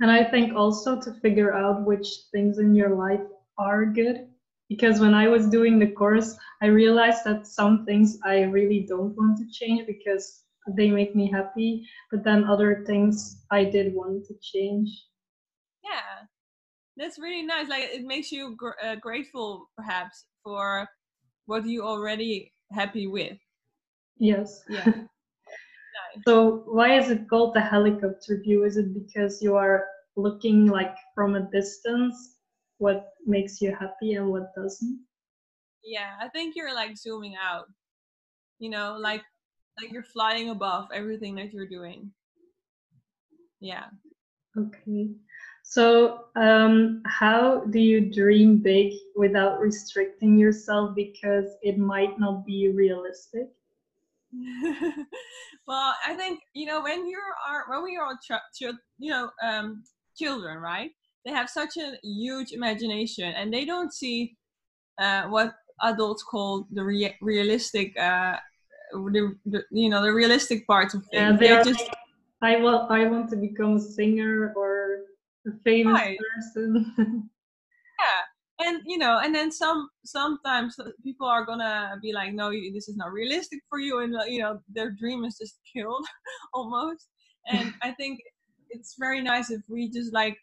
And 0.00 0.10
I 0.10 0.24
think 0.24 0.54
also 0.54 1.00
to 1.00 1.12
figure 1.20 1.52
out 1.52 1.84
which 1.84 2.06
things 2.32 2.58
in 2.58 2.74
your 2.74 2.94
life 2.94 3.20
are 3.58 3.84
good 3.84 4.28
because 4.70 5.00
when 5.00 5.14
I 5.14 5.26
was 5.26 5.48
doing 5.48 5.80
the 5.80 5.90
course, 5.90 6.36
I 6.62 6.66
realized 6.66 7.24
that 7.24 7.46
some 7.48 7.84
things 7.84 8.18
I 8.24 8.42
really 8.42 8.86
don't 8.88 9.16
want 9.16 9.36
to 9.38 9.50
change 9.50 9.84
because 9.84 10.44
they 10.76 10.90
make 10.90 11.16
me 11.16 11.28
happy, 11.28 11.84
but 12.10 12.22
then 12.22 12.44
other 12.44 12.84
things 12.86 13.42
I 13.50 13.64
did 13.64 13.92
want 13.92 14.24
to 14.26 14.34
change. 14.40 14.88
Yeah, 15.82 16.28
that's 16.96 17.18
really 17.18 17.42
nice. 17.42 17.68
Like 17.68 17.90
it 17.92 18.04
makes 18.04 18.30
you 18.30 18.54
gr- 18.56 18.78
uh, 18.82 18.94
grateful, 18.94 19.68
perhaps, 19.76 20.26
for 20.44 20.88
what 21.46 21.66
you 21.66 21.82
already 21.82 22.52
happy 22.70 23.08
with. 23.08 23.36
Yes. 24.18 24.62
Yeah. 24.68 24.84
nice. 24.84 26.22
So 26.24 26.62
why 26.66 26.96
is 26.96 27.10
it 27.10 27.28
called 27.28 27.54
the 27.54 27.60
helicopter 27.60 28.40
view? 28.40 28.62
Is 28.64 28.76
it 28.76 28.94
because 28.94 29.42
you 29.42 29.56
are 29.56 29.86
looking 30.14 30.66
like 30.66 30.94
from 31.16 31.34
a 31.34 31.50
distance 31.50 32.36
what 32.80 33.12
makes 33.26 33.60
you 33.60 33.76
happy 33.78 34.14
and 34.14 34.28
what 34.28 34.54
doesn't? 34.54 35.00
Yeah, 35.84 36.16
I 36.20 36.28
think 36.28 36.56
you're 36.56 36.74
like 36.74 36.96
zooming 36.96 37.36
out. 37.36 37.66
You 38.58 38.70
know, 38.70 38.96
like 38.98 39.22
like 39.80 39.92
you're 39.92 40.02
flying 40.02 40.50
above 40.50 40.88
everything 40.92 41.34
that 41.36 41.52
you're 41.52 41.68
doing. 41.68 42.10
Yeah. 43.60 43.86
Okay. 44.56 45.10
So, 45.62 46.24
um, 46.36 47.02
how 47.06 47.64
do 47.66 47.78
you 47.78 48.12
dream 48.12 48.58
big 48.58 48.94
without 49.14 49.60
restricting 49.60 50.38
yourself 50.38 50.94
because 50.96 51.56
it 51.62 51.78
might 51.78 52.18
not 52.18 52.46
be 52.46 52.72
realistic? 52.74 53.50
well, 55.66 55.94
I 56.06 56.14
think 56.16 56.40
you 56.54 56.64
know 56.66 56.82
when 56.82 57.06
you 57.06 57.18
are 57.48 57.64
when 57.68 57.84
we 57.84 57.96
are 57.96 58.14
ch- 58.16 58.56
ch- 58.56 58.74
you 58.98 59.10
know 59.10 59.30
um, 59.42 59.82
children, 60.16 60.58
right? 60.58 60.92
They 61.24 61.32
have 61.32 61.50
such 61.50 61.76
a 61.76 61.98
huge 62.02 62.52
imagination, 62.52 63.32
and 63.36 63.52
they 63.52 63.64
don't 63.64 63.92
see 63.92 64.36
uh, 64.98 65.24
what 65.24 65.54
adults 65.82 66.22
call 66.22 66.66
the 66.70 66.84
re- 66.84 67.16
realistic, 67.20 67.98
uh, 67.98 68.36
the, 68.92 69.34
the, 69.46 69.62
you 69.70 69.88
know, 69.88 70.02
the 70.02 70.12
realistic 70.12 70.66
parts 70.66 70.94
of 70.94 71.04
things. 71.06 71.12
Yeah, 71.12 71.36
they're 71.36 71.64
just. 71.64 71.80
Like, 71.80 72.56
I 72.58 72.62
want. 72.62 72.90
I 72.90 73.06
want 73.06 73.28
to 73.30 73.36
become 73.36 73.76
a 73.76 73.80
singer 73.80 74.52
or 74.56 75.00
a 75.46 75.52
famous 75.64 75.94
right. 75.94 76.18
person. 76.18 76.92
yeah, 78.00 78.66
and 78.66 78.82
you 78.86 78.98
know, 78.98 79.20
and 79.22 79.34
then 79.34 79.50
some 79.50 79.88
sometimes 80.04 80.76
people 81.02 81.26
are 81.26 81.44
gonna 81.44 81.98
be 82.02 82.12
like, 82.12 82.32
no, 82.32 82.50
this 82.50 82.88
is 82.88 82.96
not 82.96 83.12
realistic 83.12 83.60
for 83.68 83.78
you, 83.78 84.00
and 84.00 84.14
you 84.26 84.40
know, 84.40 84.60
their 84.68 84.90
dream 84.90 85.24
is 85.24 85.38
just 85.38 85.58
killed 85.72 86.06
almost. 86.54 87.08
And 87.46 87.72
I 87.82 87.92
think 87.92 88.20
it's 88.70 88.96
very 88.98 89.20
nice 89.20 89.50
if 89.50 89.62
we 89.68 89.90
just 89.90 90.12
like 90.12 90.36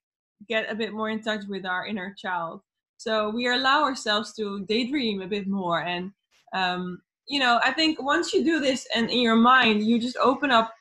get 0.48 0.72
a 0.72 0.76
bit 0.76 0.94
more 0.94 1.10
in 1.10 1.22
touch 1.22 1.46
with 1.48 1.66
our 1.66 1.86
inner 1.86 2.16
child. 2.18 2.62
So 2.98 3.30
we 3.30 3.48
allow 3.48 3.84
ourselves 3.84 4.34
to 4.36 4.66
daydream 4.66 5.22
a 5.22 5.28
bit 5.28 5.48
more 5.48 5.82
and 5.82 6.12
um, 6.54 7.02
you 7.28 7.40
know, 7.40 7.60
I 7.64 7.72
think 7.74 8.02
once 8.02 8.34
you 8.34 8.44
do 8.44 8.60
this 8.60 8.88
and 8.96 9.10
in 9.10 9.20
your 9.20 9.36
mind, 9.36 9.86
you 9.86 10.00
just 10.00 10.16
open 10.18 10.50
up 10.50 10.74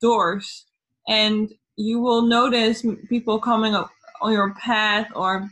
doors 0.00 0.66
and 1.08 1.52
you 1.76 2.00
will 2.00 2.22
notice 2.22 2.84
people 3.08 3.38
coming 3.38 3.74
up 3.74 3.90
on 4.20 4.32
your 4.32 4.54
path 4.54 5.08
or 5.14 5.48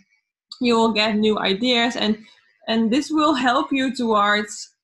you 0.61 0.77
will 0.77 0.93
get 0.93 1.17
new 1.17 1.39
ideas 1.39 1.97
and 1.97 2.19
and 2.69 2.91
this 2.91 3.11
will 3.11 3.35
help 3.35 3.73
you 3.73 3.95
towards 3.95 4.75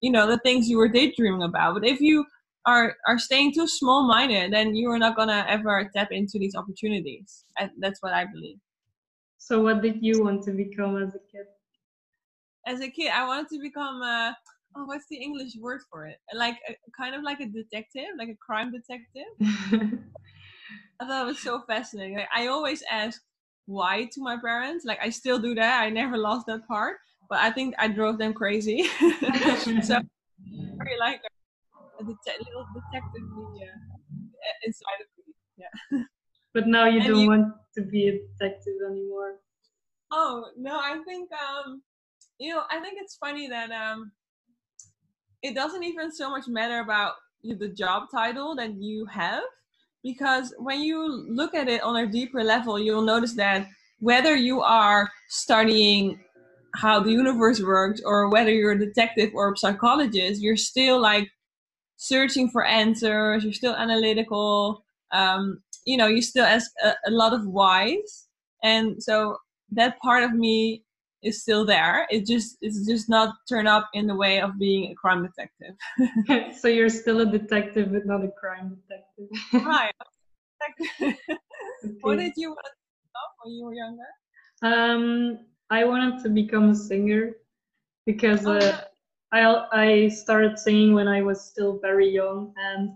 you 0.00 0.10
know 0.10 0.26
the 0.26 0.38
things 0.38 0.68
you 0.68 0.78
were 0.78 0.88
daydreaming 0.88 1.42
about 1.42 1.74
but 1.74 1.84
if 1.84 2.00
you 2.00 2.24
are 2.66 2.94
are 3.06 3.18
staying 3.18 3.52
too 3.52 3.66
small 3.66 4.06
minded 4.06 4.52
then 4.52 4.74
you 4.74 4.88
are 4.90 4.98
not 4.98 5.16
gonna 5.16 5.44
ever 5.48 5.90
tap 5.94 6.08
into 6.12 6.38
these 6.38 6.54
opportunities. 6.54 7.44
And 7.58 7.70
that's 7.78 8.00
what 8.02 8.12
i 8.12 8.24
believe. 8.24 8.58
So 9.38 9.62
what 9.62 9.82
did 9.82 10.02
you 10.02 10.22
want 10.22 10.42
to 10.44 10.52
become 10.52 10.96
as 11.02 11.14
a 11.14 11.18
kid? 11.18 11.46
As 12.66 12.80
a 12.80 12.88
kid 12.88 13.10
i 13.12 13.26
wanted 13.26 13.48
to 13.50 13.58
become 13.60 14.02
a 14.02 14.36
oh 14.76 14.84
what's 14.84 15.06
the 15.10 15.16
english 15.16 15.56
word 15.60 15.80
for 15.90 16.06
it? 16.06 16.18
Like 16.34 16.56
a, 16.68 16.76
kind 16.96 17.14
of 17.14 17.22
like 17.22 17.40
a 17.40 17.46
detective 17.46 18.10
like 18.18 18.28
a 18.28 18.36
crime 18.36 18.72
detective? 18.72 19.32
I 21.00 21.06
thought 21.06 21.24
it 21.24 21.26
was 21.26 21.40
so 21.40 21.62
fascinating. 21.66 22.16
Like, 22.18 22.28
i 22.34 22.46
always 22.46 22.84
ask 22.90 23.20
why 23.66 24.08
to 24.12 24.20
my 24.20 24.36
parents. 24.36 24.84
Like 24.84 24.98
i 25.02 25.10
still 25.10 25.38
do 25.38 25.54
that. 25.56 25.82
I 25.82 25.90
never 25.90 26.16
lost 26.16 26.46
that 26.46 26.66
part 26.66 26.96
but 27.32 27.38
i 27.38 27.50
think 27.50 27.74
i 27.78 27.88
drove 27.88 28.18
them 28.18 28.34
crazy. 28.34 28.86
So 29.82 30.00
very 30.76 30.98
like 30.98 31.22
a, 32.08 32.16
det- 32.24 32.42
little 32.46 32.66
detective 32.74 33.26
uh, 33.26 34.58
inside 34.64 35.00
of 35.00 35.08
me. 35.18 35.34
Yeah. 35.56 36.04
But 36.54 36.66
now 36.66 36.84
you 36.84 37.00
and 37.00 37.08
don't 37.08 37.20
you, 37.20 37.28
want 37.28 37.54
to 37.76 37.82
be 37.82 38.08
a 38.08 38.12
detective 38.12 38.74
anymore. 38.90 39.36
Oh 40.10 40.50
no 40.58 40.78
i 40.78 40.98
think 41.06 41.30
um 41.32 41.82
you 42.38 42.52
know 42.54 42.62
i 42.70 42.78
think 42.80 42.98
it's 43.00 43.16
funny 43.16 43.48
that 43.48 43.70
um 43.70 44.12
it 45.42 45.54
doesn't 45.54 45.82
even 45.82 46.12
so 46.12 46.30
much 46.30 46.46
matter 46.48 46.80
about 46.80 47.14
the 47.42 47.68
job 47.68 48.04
title 48.14 48.54
that 48.54 48.74
you 48.74 49.06
have 49.06 49.42
because 50.04 50.54
when 50.58 50.80
you 50.80 51.26
look 51.28 51.54
at 51.54 51.68
it 51.68 51.82
on 51.82 51.96
a 51.96 52.06
deeper 52.06 52.44
level 52.44 52.78
you'll 52.78 53.02
notice 53.02 53.34
that 53.34 53.66
whether 53.98 54.36
you 54.36 54.60
are 54.60 55.10
studying 55.28 56.20
how 56.74 57.00
the 57.00 57.10
universe 57.10 57.60
works 57.60 58.00
or 58.04 58.28
whether 58.28 58.50
you're 58.52 58.72
a 58.72 58.78
detective 58.78 59.30
or 59.34 59.52
a 59.52 59.56
psychologist 59.56 60.42
you're 60.42 60.56
still 60.56 61.00
like 61.00 61.28
searching 62.02 62.48
for 62.50 62.64
answers 62.64 63.44
you're 63.44 63.52
still 63.52 63.74
analytical 63.74 64.84
um, 65.12 65.62
you 65.84 65.96
know 65.96 66.06
you 66.06 66.22
still 66.22 66.44
ask 66.44 66.70
a, 66.84 66.94
a 67.06 67.10
lot 67.10 67.32
of 67.32 67.46
whys 67.46 68.28
and 68.62 69.02
so 69.02 69.36
that 69.70 69.98
part 70.00 70.22
of 70.22 70.32
me 70.32 70.82
is 71.22 71.40
still 71.40 71.64
there. 71.64 72.06
It 72.10 72.26
just 72.26 72.58
it's 72.60 72.86
just 72.86 73.08
not 73.08 73.34
turned 73.48 73.68
up 73.68 73.88
in 73.94 74.06
the 74.06 74.14
way 74.14 74.40
of 74.40 74.58
being 74.58 74.90
a 74.90 74.94
crime 74.94 75.22
detective. 75.28 76.54
so 76.58 76.68
you're 76.68 76.88
still 76.88 77.20
a 77.20 77.26
detective, 77.26 77.92
but 77.92 78.06
not 78.06 78.24
a 78.24 78.30
crime 78.30 78.76
detective. 78.76 79.28
right. 79.66 79.92
okay. 81.00 81.16
What 82.00 82.18
did 82.18 82.32
you 82.36 82.50
want 82.50 82.66
to 82.66 82.72
know 83.14 83.26
when 83.42 83.54
you 83.54 83.64
were 83.64 83.74
younger? 83.74 84.10
Um, 84.62 85.38
I 85.70 85.84
wanted 85.84 86.22
to 86.24 86.28
become 86.28 86.70
a 86.70 86.74
singer 86.74 87.32
because 88.06 88.46
oh, 88.46 88.54
uh, 88.54 88.80
I 89.32 89.66
I 89.72 90.08
started 90.08 90.58
singing 90.58 90.94
when 90.94 91.08
I 91.08 91.22
was 91.22 91.44
still 91.44 91.78
very 91.80 92.08
young, 92.08 92.52
and 92.56 92.90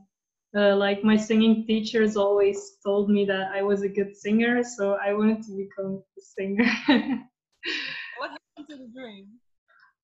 uh, 0.57 0.76
like 0.76 1.05
my 1.05 1.16
singing 1.16 1.66
teachers 1.66 2.16
always 2.16 2.76
told 2.85 3.11
me 3.11 3.25
that 3.26 3.50
I 3.52 3.62
was 3.62 3.83
a 3.83 3.88
good 3.88 4.16
singer, 4.16 4.62
so 4.62 4.99
I 5.02 5.12
wanted 5.12 5.43
to 5.45 5.57
become 5.57 6.02
a 6.16 6.21
singer 6.21 6.71
what 8.19 8.31
happened 8.31 8.69
to 8.69 8.76
the 8.76 8.88
dream? 8.93 9.28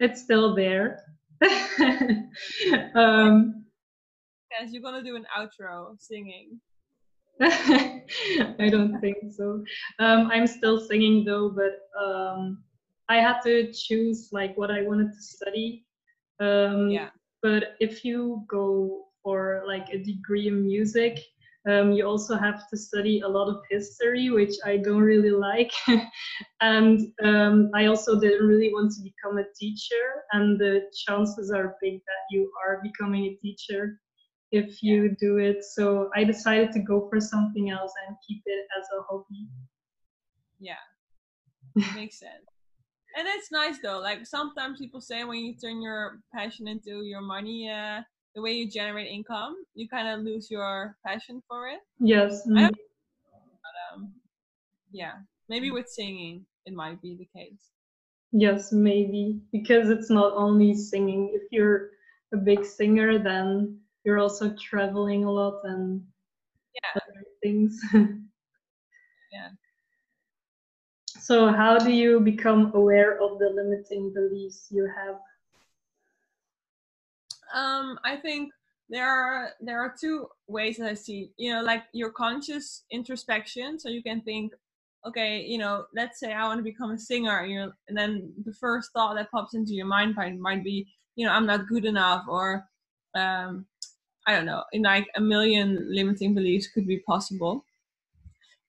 It's 0.01 0.23
still 0.23 0.55
there. 0.55 1.01
um, 2.95 3.65
yes, 4.51 4.71
you're 4.71 4.83
gonna 4.83 5.03
do 5.03 5.17
an 5.17 5.27
outro 5.37 5.97
singing. 5.99 6.61
I 7.41 8.69
don't 8.71 9.01
think 9.01 9.17
so. 9.37 9.65
Um, 9.99 10.29
I'm 10.31 10.47
still 10.47 10.81
singing 10.81 11.25
though, 11.25 11.51
but 11.51 11.89
um, 12.01 12.63
I 13.09 13.17
had 13.17 13.41
to 13.43 13.73
choose 13.73 14.29
like 14.33 14.57
what 14.57 14.71
I 14.71 14.83
wanted 14.83 15.13
to 15.13 15.23
study. 15.23 15.85
Um, 16.43 16.91
yeah. 16.91 17.11
But 17.43 17.77
if 17.81 18.05
you 18.05 18.45
go 18.49 19.07
for 19.23 19.65
like 19.67 19.89
a 19.91 19.99
degree 19.99 20.49
in 20.49 20.67
music, 20.67 21.19
um, 21.69 21.93
you 21.93 22.05
also 22.05 22.37
have 22.37 22.69
to 22.71 22.77
study 22.77 23.21
a 23.21 23.29
lot 23.29 23.49
of 23.49 23.63
history, 23.71 24.31
which 24.31 24.55
I 24.65 24.79
don't 24.79 25.03
really 25.03 25.31
like. 25.31 25.73
and 26.61 27.01
um, 27.23 27.71
I 27.75 27.87
also 27.87 28.19
didn't 28.19 28.47
really 28.47 28.73
want 28.73 28.93
to 28.93 29.03
become 29.03 29.39
a 29.39 29.45
teacher. 29.59 30.25
And 30.33 30.59
the 30.59 30.83
chances 31.07 31.53
are 31.53 31.77
big 31.81 32.01
that 32.01 32.25
you 32.31 32.51
are 32.65 32.81
becoming 32.83 33.25
a 33.27 33.35
teacher 33.37 34.01
if 34.51 34.83
you 34.83 35.05
yeah. 35.05 35.15
do 35.21 35.39
it. 35.39 35.65
So 35.65 36.11
I 36.17 36.25
decided 36.25 36.73
to 36.73 36.81
go 36.81 37.09
for 37.09 37.21
something 37.21 37.71
else 37.71 37.93
and 38.07 38.17
keep 38.27 38.43
it 38.47 38.67
as 38.79 38.87
a 38.99 39.03
hobby. 39.03 39.49
Yeah, 40.59 40.83
makes 41.95 42.19
sense. 42.19 42.47
And 43.17 43.29
it's 43.29 43.51
nice 43.51 43.79
though. 43.83 44.01
Like 44.01 44.27
sometimes 44.27 44.79
people 44.79 45.01
say 45.01 45.25
when 45.25 45.39
you 45.39 45.55
turn 45.55 45.83
your 45.83 46.21
passion 46.35 46.69
into 46.69 47.03
your 47.03 47.21
money, 47.21 47.71
uh, 47.71 48.01
the 48.35 48.43
way 48.43 48.53
you 48.53 48.71
generate 48.71 49.11
income, 49.11 49.57
you 49.75 49.89
kind 49.89 50.09
of 50.09 50.21
lose 50.21 50.51
your 50.51 50.97
passion 51.07 51.43
for 51.49 51.69
it. 51.69 51.81
Yes. 51.99 52.47
Mm-hmm. 52.47 52.67
But, 52.67 52.75
um, 53.95 54.13
yeah, 54.91 55.13
maybe 55.49 55.71
with 55.71 55.89
singing, 55.89 56.47
it 56.65 56.73
might 56.73 57.01
be 57.03 57.15
the 57.17 57.29
case. 57.39 57.71
Yes, 58.33 58.73
maybe 58.73 59.41
because 59.53 59.91
it's 59.91 60.09
not 60.09 60.33
only 60.35 60.75
singing. 60.75 61.33
If 61.35 61.43
you're 61.51 61.91
a 62.33 62.39
big 62.39 62.65
singer, 62.65 63.19
then 63.19 63.79
you're 64.05 64.19
also 64.19 64.55
traveling 64.55 65.25
a 65.25 65.31
lot 65.31 65.61
and 65.65 66.03
yeah. 66.75 67.03
other 67.03 67.25
things. 67.43 67.79
yeah. 67.93 69.51
So, 71.23 71.53
how 71.53 71.79
do 71.79 71.93
you 71.93 72.19
become 72.19 72.73
aware 72.75 73.23
of 73.23 73.39
the 73.39 73.49
limiting 73.49 74.13
beliefs 74.13 74.67
you 74.73 74.91
have? 74.93 75.21
Um, 77.55 77.97
I 78.05 78.17
think 78.17 78.53
there 78.91 79.09
are 79.09 79.51
there 79.61 79.81
are 79.81 79.95
two 79.97 80.27
ways 80.49 80.79
that 80.79 80.91
I 80.91 80.95
see. 80.95 81.31
You 81.37 81.53
know, 81.53 81.63
like 81.63 81.85
your 81.93 82.11
conscious 82.11 82.83
introspection, 82.91 83.79
so 83.79 83.89
you 83.89 84.03
can 84.03 84.21
think, 84.23 84.53
okay, 85.07 85.43
you 85.43 85.59
know, 85.59 85.85
let's 85.95 86.19
say 86.19 86.33
I 86.33 86.43
want 86.43 86.59
to 86.59 86.65
become 86.65 86.91
a 86.91 86.99
singer, 86.99 87.47
you 87.47 87.73
and 87.87 87.97
then 87.97 88.33
the 88.45 88.55
first 88.55 88.91
thought 88.93 89.15
that 89.15 89.31
pops 89.31 89.55
into 89.55 89.75
your 89.75 89.87
mind 89.87 90.17
might, 90.17 90.37
might 90.37 90.65
be, 90.65 90.89
you 91.15 91.25
know, 91.25 91.33
I'm 91.33 91.47
not 91.47 91.69
good 91.69 91.85
enough, 91.85 92.25
or 92.29 92.67
um, 93.15 93.65
I 94.27 94.35
don't 94.35 94.47
know, 94.47 94.65
in 94.73 94.83
like 94.83 95.07
a 95.15 95.21
million 95.21 95.87
limiting 95.89 96.35
beliefs 96.35 96.67
could 96.67 96.89
be 96.89 96.99
possible. 96.99 97.65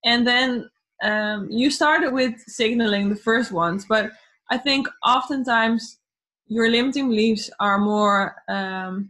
And 0.06 0.28
then 0.28 0.70
um, 1.04 1.50
you 1.52 1.70
started 1.70 2.14
with 2.14 2.40
signaling 2.48 3.10
the 3.10 3.16
first 3.16 3.52
ones, 3.52 3.86
but 3.88 4.12
I 4.50 4.58
think 4.58 4.88
oftentimes 5.06 6.00
your 6.48 6.70
limiting 6.70 7.10
beliefs 7.10 7.50
are 7.60 7.78
more 7.78 8.36
um, 8.50 9.10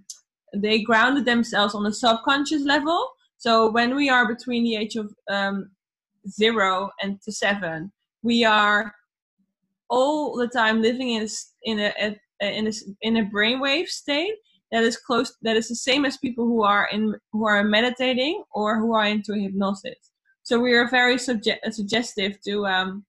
they 0.56 0.82
grounded 0.82 1.26
themselves 1.26 1.74
on 1.74 1.86
a 1.86 1.92
subconscious 1.92 2.64
level. 2.64 3.10
So 3.38 3.72
when 3.72 3.96
we 3.96 4.10
are 4.10 4.28
between 4.28 4.64
the 4.64 4.76
age 4.76 4.96
of 4.96 5.14
um, 5.30 5.72
zero 6.30 6.92
and 7.02 7.22
to 7.24 7.32
seven, 7.32 7.92
we 8.22 8.44
are 8.44 8.94
all 9.90 10.36
the 10.38 10.48
time 10.48 10.82
living 10.82 11.10
in 11.12 11.24
a, 11.24 11.30
in 11.64 11.80
a, 11.80 12.58
in 12.58 12.68
a 12.68 12.72
in 13.02 13.18
a 13.18 13.26
brainwave 13.26 13.88
state 13.88 14.34
that 14.72 14.84
is 14.84 14.98
close 14.98 15.36
that 15.42 15.56
is 15.56 15.70
the 15.70 15.76
same 15.76 16.06
as 16.06 16.18
people 16.18 16.46
who 16.46 16.64
are 16.64 16.88
in 16.92 17.16
who 17.32 17.46
are 17.46 17.64
meditating 17.64 18.44
or 18.52 18.80
who 18.80 18.94
are 18.94 19.06
into 19.06 19.34
hypnosis. 19.34 20.13
So 20.44 20.60
we 20.60 20.74
are 20.74 20.90
very 20.90 21.16
subje- 21.16 21.58
suggestive 21.72 22.40
to 22.42 22.66
um, 22.66 23.06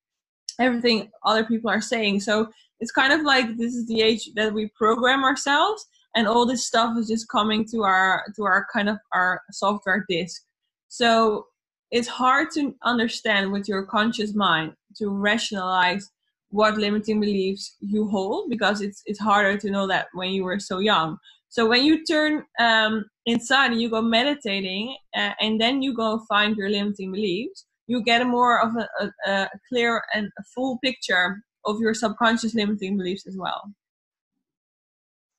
everything 0.58 1.10
other 1.24 1.44
people 1.44 1.70
are 1.70 1.80
saying. 1.80 2.20
So 2.20 2.48
it's 2.80 2.92
kind 2.92 3.12
of 3.12 3.22
like 3.22 3.56
this 3.56 3.74
is 3.74 3.86
the 3.86 4.02
age 4.02 4.30
that 4.34 4.52
we 4.52 4.68
program 4.76 5.24
ourselves 5.24 5.86
and 6.14 6.28
all 6.28 6.46
this 6.46 6.66
stuff 6.66 6.96
is 6.96 7.08
just 7.08 7.28
coming 7.28 7.64
to 7.66 7.82
our 7.82 8.24
to 8.36 8.44
our 8.44 8.66
kind 8.72 8.88
of 8.88 8.98
our 9.12 9.42
software 9.50 10.04
disk 10.08 10.42
so 10.88 11.46
it's 11.90 12.08
hard 12.08 12.50
to 12.52 12.74
understand 12.84 13.52
with 13.52 13.68
your 13.68 13.84
conscious 13.84 14.34
mind 14.34 14.72
to 14.96 15.08
rationalize 15.08 16.10
what 16.50 16.76
limiting 16.76 17.20
beliefs 17.20 17.76
you 17.80 18.08
hold 18.08 18.48
because 18.48 18.80
it's 18.80 19.02
it's 19.06 19.18
harder 19.18 19.56
to 19.58 19.70
know 19.70 19.86
that 19.86 20.06
when 20.14 20.30
you 20.30 20.44
were 20.44 20.58
so 20.58 20.78
young 20.78 21.16
so 21.54 21.68
when 21.68 21.84
you 21.84 22.04
turn 22.04 22.42
um, 22.58 23.04
inside 23.26 23.70
and 23.70 23.80
you 23.80 23.88
go 23.88 24.02
meditating 24.02 24.96
uh, 25.16 25.32
and 25.40 25.60
then 25.60 25.82
you 25.82 25.94
go 25.94 26.20
find 26.28 26.56
your 26.56 26.70
limiting 26.70 27.12
beliefs 27.12 27.66
you 27.86 28.02
get 28.02 28.22
a 28.22 28.24
more 28.24 28.60
of 28.60 28.72
a, 28.76 28.88
a, 29.00 29.30
a 29.30 29.48
clear 29.68 30.02
and 30.14 30.26
a 30.38 30.42
full 30.54 30.78
picture 30.82 31.42
of 31.64 31.78
your 31.80 31.94
subconscious 31.94 32.54
limiting 32.54 32.96
beliefs 32.96 33.26
as 33.26 33.36
well 33.36 33.62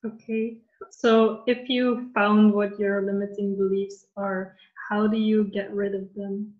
okay 0.04 0.58
so, 0.90 1.42
if 1.46 1.68
you 1.68 2.10
found 2.14 2.52
what 2.52 2.78
your 2.78 3.02
limiting 3.02 3.56
beliefs 3.56 4.06
are, 4.16 4.56
how 4.88 5.06
do 5.06 5.16
you 5.16 5.44
get 5.44 5.72
rid 5.72 5.94
of 5.94 6.12
them? 6.14 6.54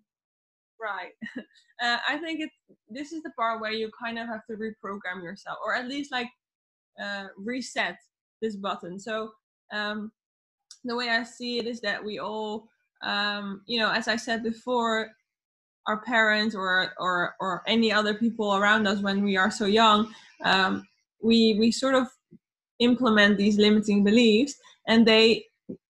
Right. 0.81 1.13
Uh, 1.79 1.99
I 2.09 2.17
think 2.17 2.39
it. 2.39 2.49
This 2.89 3.11
is 3.11 3.21
the 3.21 3.29
part 3.37 3.61
where 3.61 3.71
you 3.71 3.91
kind 4.03 4.17
of 4.17 4.25
have 4.25 4.43
to 4.49 4.55
reprogram 4.57 5.21
yourself, 5.21 5.59
or 5.63 5.75
at 5.75 5.87
least 5.87 6.11
like 6.11 6.27
uh, 6.99 7.27
reset 7.37 7.97
this 8.41 8.55
button. 8.55 8.99
So, 8.99 9.29
um, 9.71 10.11
the 10.83 10.95
way 10.95 11.09
I 11.09 11.23
see 11.23 11.59
it 11.59 11.67
is 11.67 11.81
that 11.81 12.03
we 12.03 12.19
all, 12.19 12.67
um, 13.03 13.61
you 13.65 13.79
know, 13.79 13.91
as 13.91 14.07
I 14.07 14.15
said 14.15 14.43
before, 14.43 15.09
our 15.87 16.01
parents 16.01 16.53
or 16.53 16.93
or 16.99 17.35
or 17.39 17.63
any 17.65 17.91
other 17.91 18.13
people 18.13 18.55
around 18.55 18.87
us 18.87 19.01
when 19.01 19.23
we 19.23 19.37
are 19.37 19.51
so 19.51 19.65
young, 19.65 20.13
um, 20.43 20.85
we 21.21 21.55
we 21.59 21.71
sort 21.71 21.95
of 21.95 22.07
implement 22.79 23.37
these 23.37 23.57
limiting 23.57 24.03
beliefs 24.03 24.55
and 24.87 25.05
they 25.05 25.45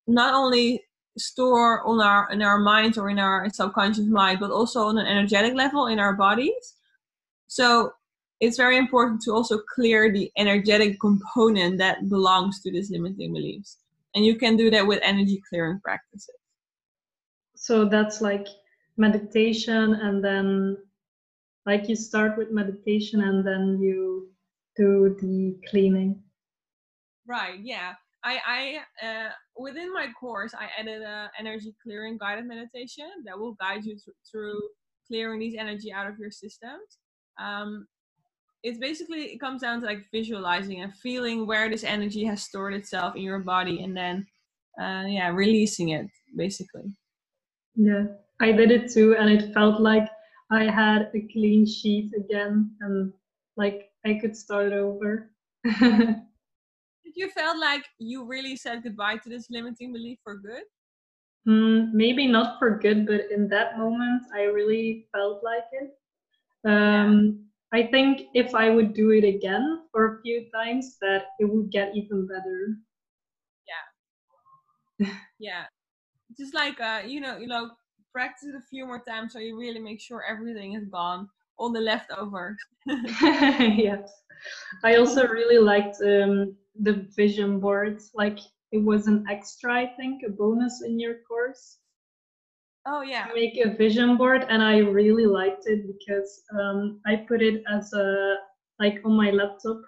not 0.07 0.33
only 0.33 0.81
store 1.17 1.85
on 1.85 1.99
our 1.99 2.31
in 2.31 2.41
our 2.41 2.59
minds 2.59 2.97
or 2.97 3.09
in 3.09 3.19
our 3.19 3.49
subconscious 3.49 4.05
mind 4.05 4.39
but 4.39 4.51
also 4.51 4.87
on 4.87 4.97
an 4.97 5.07
energetic 5.07 5.53
level 5.53 5.87
in 5.87 5.99
our 5.99 6.13
bodies. 6.13 6.75
So 7.47 7.93
it's 8.39 8.57
very 8.57 8.77
important 8.77 9.21
to 9.21 9.31
also 9.31 9.59
clear 9.73 10.11
the 10.11 10.31
energetic 10.37 10.99
component 10.99 11.77
that 11.77 12.07
belongs 12.09 12.61
to 12.61 12.71
these 12.71 12.91
limiting 12.91 13.33
beliefs 13.33 13.77
and 14.15 14.25
you 14.25 14.35
can 14.35 14.55
do 14.55 14.69
that 14.69 14.85
with 14.85 14.99
energy 15.03 15.41
clearing 15.49 15.79
practices 15.83 16.35
so 17.55 17.85
that's 17.85 18.21
like 18.21 18.47
meditation 18.97 19.93
and 19.95 20.23
then 20.23 20.77
like 21.65 21.89
you 21.89 21.95
start 21.95 22.37
with 22.37 22.51
meditation 22.51 23.21
and 23.21 23.45
then 23.45 23.79
you 23.81 24.29
do 24.75 25.15
the 25.21 25.57
cleaning 25.69 26.21
Right. 27.27 27.59
Yeah. 27.61 27.93
I 28.23 28.79
I 29.01 29.05
uh, 29.05 29.29
within 29.57 29.93
my 29.93 30.07
course 30.19 30.53
I 30.55 30.69
added 30.79 31.01
an 31.01 31.29
energy 31.37 31.75
clearing 31.83 32.17
guided 32.17 32.45
meditation 32.47 33.09
that 33.25 33.37
will 33.37 33.53
guide 33.53 33.85
you 33.85 33.93
th- 33.93 34.17
through 34.29 34.59
clearing 35.07 35.39
these 35.39 35.55
energy 35.57 35.91
out 35.91 36.07
of 36.07 36.17
your 36.17 36.31
systems. 36.31 36.97
Um, 37.39 37.85
it's 38.67 38.77
basically 38.79 39.33
it 39.33 39.39
comes 39.39 39.61
down 39.61 39.79
to 39.79 39.85
like 39.85 40.05
visualizing 40.11 40.81
and 40.81 40.93
feeling 40.95 41.47
where 41.47 41.69
this 41.69 41.83
energy 41.83 42.23
has 42.23 42.43
stored 42.43 42.73
itself 42.73 43.15
in 43.15 43.21
your 43.21 43.39
body 43.39 43.83
and 43.83 43.95
then 43.95 44.25
uh, 44.81 45.03
yeah 45.07 45.29
releasing 45.29 45.89
it 45.89 46.07
basically 46.35 46.91
yeah 47.75 48.03
i 48.41 48.51
did 48.51 48.71
it 48.71 48.91
too 48.91 49.15
and 49.17 49.29
it 49.29 49.53
felt 49.53 49.79
like 49.79 50.07
i 50.51 50.63
had 50.63 51.09
a 51.13 51.21
clean 51.31 51.65
sheet 51.65 52.11
again 52.15 52.71
and 52.81 53.13
like 53.55 53.89
i 54.05 54.13
could 54.13 54.35
start 54.35 54.71
over 54.73 55.31
Did 57.07 57.15
you 57.15 57.29
felt 57.29 57.57
like 57.57 57.85
you 57.99 58.25
really 58.25 58.57
said 58.57 58.83
goodbye 58.83 59.15
to 59.23 59.29
this 59.29 59.47
limiting 59.49 59.93
belief 59.93 60.19
for 60.23 60.35
good? 60.35 60.63
Mm, 61.47 61.93
maybe 61.93 62.27
not 62.27 62.59
for 62.59 62.77
good, 62.77 63.07
but 63.07 63.31
in 63.31 63.47
that 63.47 63.77
moment, 63.77 64.23
I 64.35 64.43
really 64.43 65.07
felt 65.13 65.41
like 65.41 65.63
it. 65.71 65.97
Um, 66.69 67.39
yeah. 67.39 67.46
I 67.73 67.83
think 67.83 68.27
if 68.33 68.55
I 68.55 68.69
would 68.69 68.93
do 68.93 69.11
it 69.11 69.25
again 69.25 69.81
for 69.91 70.05
a 70.05 70.21
few 70.21 70.45
times, 70.53 70.97
that 71.01 71.25
it 71.39 71.45
would 71.45 71.69
get 71.71 71.95
even 71.95 72.27
better. 72.27 72.77
Yeah. 74.99 75.07
yeah. 75.39 75.65
Just 76.37 76.53
like 76.53 76.79
uh, 76.79 77.01
you 77.05 77.19
know, 77.19 77.37
you 77.37 77.47
know, 77.47 77.71
practice 78.13 78.47
it 78.47 78.55
a 78.55 78.61
few 78.69 78.85
more 78.85 79.03
times 79.07 79.33
so 79.33 79.39
you 79.39 79.57
really 79.57 79.79
make 79.79 79.99
sure 79.99 80.23
everything 80.23 80.73
is 80.73 80.85
gone, 80.85 81.29
all 81.57 81.71
the 81.71 81.79
leftovers. 81.79 82.57
yes. 82.87 84.11
I 84.83 84.95
also 84.95 85.27
really 85.27 85.57
liked 85.57 85.97
um, 86.01 86.55
the 86.79 87.05
vision 87.15 87.59
boards. 87.59 88.11
Like 88.13 88.39
it 88.71 88.83
was 88.83 89.07
an 89.07 89.25
extra, 89.29 89.73
I 89.73 89.87
think, 89.97 90.23
a 90.25 90.29
bonus 90.29 90.83
in 90.85 90.99
your 90.99 91.15
course. 91.27 91.79
Oh 92.89 93.01
yeah. 93.01 93.25
To 93.25 93.33
make 93.33 93.57
a 93.57 93.75
vision 93.75 94.15
board, 94.15 94.45
and 94.47 94.63
I 94.63 94.77
really 94.77 95.25
liked 95.25 95.67
it 95.67 95.85
because 95.85 96.43
um, 96.57 97.01
I 97.05 97.17
put 97.27 97.41
it 97.41 97.61
as 97.69 97.91
a 97.91 98.35
like 98.79 99.01
on 99.03 99.17
my 99.17 99.29
laptop 99.31 99.81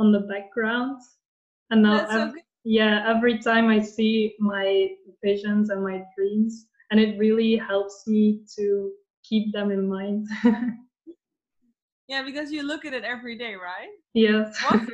on 0.00 0.10
the 0.10 0.20
background, 0.20 1.00
and 1.70 1.84
now 1.84 2.04
so 2.08 2.32
yeah, 2.64 3.04
every 3.06 3.38
time 3.38 3.68
I 3.68 3.80
see 3.80 4.34
my 4.40 4.88
visions 5.22 5.70
and 5.70 5.84
my 5.84 6.02
dreams, 6.16 6.66
and 6.90 6.98
it 6.98 7.16
really 7.16 7.56
helps 7.56 8.08
me 8.08 8.40
to 8.56 8.90
keep 9.22 9.52
them 9.52 9.70
in 9.70 9.88
mind. 9.88 10.26
yeah, 12.08 12.24
because 12.24 12.50
you 12.50 12.64
look 12.64 12.84
at 12.84 12.92
it 12.92 13.04
every 13.04 13.38
day, 13.38 13.54
right? 13.54 13.90
Yes. 14.14 14.60
What? 14.64 14.80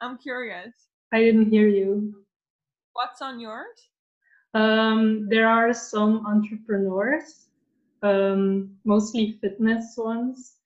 I'm 0.00 0.18
curious. 0.18 0.74
I 1.12 1.20
didn't 1.20 1.50
hear 1.50 1.68
you. 1.68 2.24
What's 2.92 3.22
on 3.22 3.38
yours? 3.38 3.88
Um, 4.54 5.28
there 5.28 5.48
are 5.48 5.74
some 5.74 6.26
entrepreneurs, 6.26 7.46
um, 8.02 8.76
mostly 8.84 9.38
fitness 9.40 9.94
ones, 9.96 10.56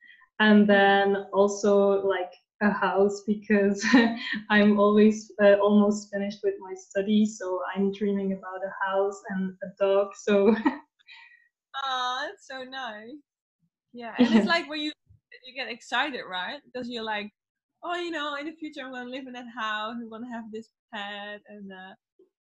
and 0.41 0.69
then 0.69 1.27
also 1.33 2.07
like 2.07 2.33
a 2.63 2.71
house 2.71 3.23
because 3.27 3.85
I'm 4.51 4.79
always 4.79 5.33
uh, 5.43 5.55
almost 5.55 6.11
finished 6.13 6.41
with 6.45 6.55
my 6.61 6.75
studies, 6.75 7.39
so 7.39 7.61
I'm 7.75 7.93
dreaming 7.93 8.33
about 8.33 8.61
a 8.65 8.87
house 8.87 9.21
and 9.31 9.55
a 9.63 9.67
dog. 9.79 10.13
So. 10.17 10.55
ah, 11.75 12.27
that's 12.27 12.47
so 12.47 12.63
nice. 12.63 13.11
Yeah, 13.93 14.15
and 14.19 14.35
it's 14.35 14.47
like 14.55 14.69
when 14.69 14.81
you 14.81 14.93
you 15.45 15.55
get 15.55 15.69
excited, 15.69 16.23
right? 16.29 16.61
Because 16.65 16.89
you're 16.89 17.03
like, 17.03 17.31
oh, 17.83 17.97
you 17.97 18.11
know, 18.11 18.37
in 18.37 18.47
the 18.47 18.53
future 18.53 18.83
I'm 18.83 18.93
gonna 18.93 19.11
live 19.11 19.27
in 19.27 19.33
that 19.33 19.47
house, 19.55 19.97
I'm 19.97 20.09
gonna 20.09 20.31
have 20.31 20.45
this 20.53 20.69
pet, 20.95 21.41
and 21.49 21.73
uh, 21.73 21.95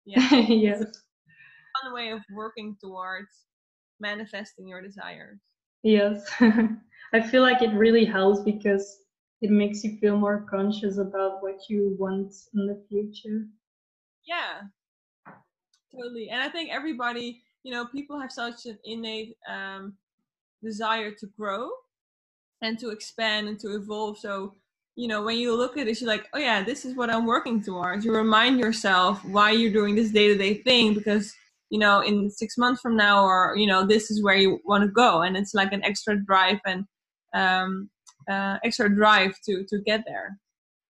yeah, 0.06 0.36
yes, 0.48 0.84
fun 1.82 1.94
way 1.94 2.10
of 2.10 2.22
working 2.34 2.76
towards 2.82 3.46
manifesting 4.00 4.68
your 4.68 4.82
desires. 4.82 5.40
Yes, 5.84 6.26
I 7.14 7.22
feel 7.22 7.42
like 7.42 7.62
it 7.62 7.74
really 7.74 8.06
helps 8.06 8.42
because 8.42 9.00
it 9.42 9.50
makes 9.50 9.84
you 9.84 9.98
feel 10.00 10.18
more 10.18 10.46
conscious 10.50 10.98
about 10.98 11.42
what 11.42 11.70
you 11.70 11.96
want 11.98 12.34
in 12.54 12.68
the 12.68 12.84
future. 12.90 13.46
Yeah, 14.28 14.62
totally. 15.92 16.30
And 16.30 16.42
I 16.42 16.50
think 16.50 16.72
everybody, 16.72 17.42
you 17.64 17.72
know, 17.72 17.86
people 17.86 18.20
have 18.20 18.32
such 18.32 18.66
an 18.66 18.78
innate 18.84 19.38
um, 19.48 19.94
desire 20.62 21.12
to 21.12 21.28
grow 21.38 21.70
and 22.62 22.78
to 22.80 22.90
expand 22.90 23.48
and 23.48 23.60
to 23.62 23.76
evolve. 23.76 24.18
So 24.18 24.56
you 25.00 25.08
know, 25.08 25.22
when 25.24 25.38
you 25.38 25.56
look 25.56 25.78
at 25.78 25.88
it, 25.88 26.02
you're 26.02 26.10
like, 26.10 26.28
oh 26.34 26.40
yeah, 26.40 26.62
this 26.62 26.84
is 26.84 26.94
what 26.94 27.10
I'm 27.10 27.26
working 27.26 27.64
towards. 27.64 28.04
You 28.04 28.14
remind 28.14 28.60
yourself 28.60 29.24
why 29.24 29.52
you're 29.52 29.72
doing 29.72 29.96
this 29.96 30.12
day 30.12 30.28
to 30.28 30.38
day 30.38 30.56
thing 30.56 30.94
because 30.94 31.34
you 31.70 31.80
know 31.80 32.02
in 32.02 32.30
six 32.30 32.58
months 32.58 32.82
from 32.82 32.96
now 32.96 33.24
or 33.24 33.56
you 33.56 33.68
know 33.68 33.86
this 33.86 34.12
is 34.12 34.24
where 34.24 34.36
you 34.36 34.60
want 34.66 34.84
to 34.84 34.90
go. 34.90 35.22
And 35.22 35.38
it's 35.38 35.54
like 35.54 35.72
an 35.74 35.84
extra 35.84 36.18
drive 36.18 36.60
and 36.66 36.86
um, 37.34 37.90
uh, 38.30 38.58
extra 38.64 38.94
drive 38.94 39.36
to 39.46 39.66
to 39.70 39.80
get 39.86 40.04
there. 40.06 40.38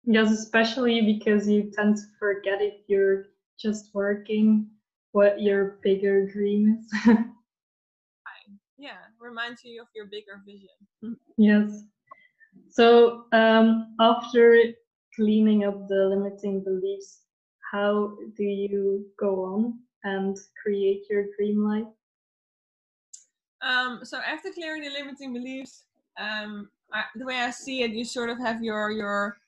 Yes 0.04 0.30
especially 0.30 1.00
because 1.02 1.48
you 1.48 1.70
tend 1.74 1.96
to 1.96 2.02
forget 2.18 2.60
if 2.60 2.74
you're 2.88 3.26
just 3.58 3.94
working 3.94 4.68
what 5.12 5.40
your 5.40 5.78
bigger 5.82 6.26
dream 6.26 6.78
is. 6.80 7.16
Yeah 8.78 8.98
reminds 9.20 9.62
you 9.62 9.80
of 9.80 9.86
your 9.94 10.06
bigger 10.06 10.42
vision. 10.44 11.16
Yes. 11.38 11.84
So 12.68 13.26
um, 13.30 13.94
after 14.00 14.56
cleaning 15.14 15.62
up 15.64 15.86
the 15.86 16.06
limiting 16.06 16.64
beliefs 16.64 17.20
how 17.72 18.16
do 18.36 18.44
you 18.44 19.06
go 19.18 19.44
on 19.44 19.78
and 20.04 20.36
create 20.62 21.04
your 21.10 21.26
dream 21.36 21.64
life? 21.64 21.86
Um, 23.62 24.00
so 24.02 24.18
after 24.18 24.50
clearing 24.52 24.82
the 24.82 24.90
limiting 24.90 25.32
beliefs, 25.32 25.84
um, 26.18 26.68
I, 26.92 27.04
the 27.14 27.24
way 27.24 27.36
I 27.36 27.50
see 27.50 27.82
it, 27.82 27.92
you 27.92 28.04
sort 28.04 28.28
of 28.28 28.38
have 28.38 28.62
your 28.62 28.90
your 28.90 29.38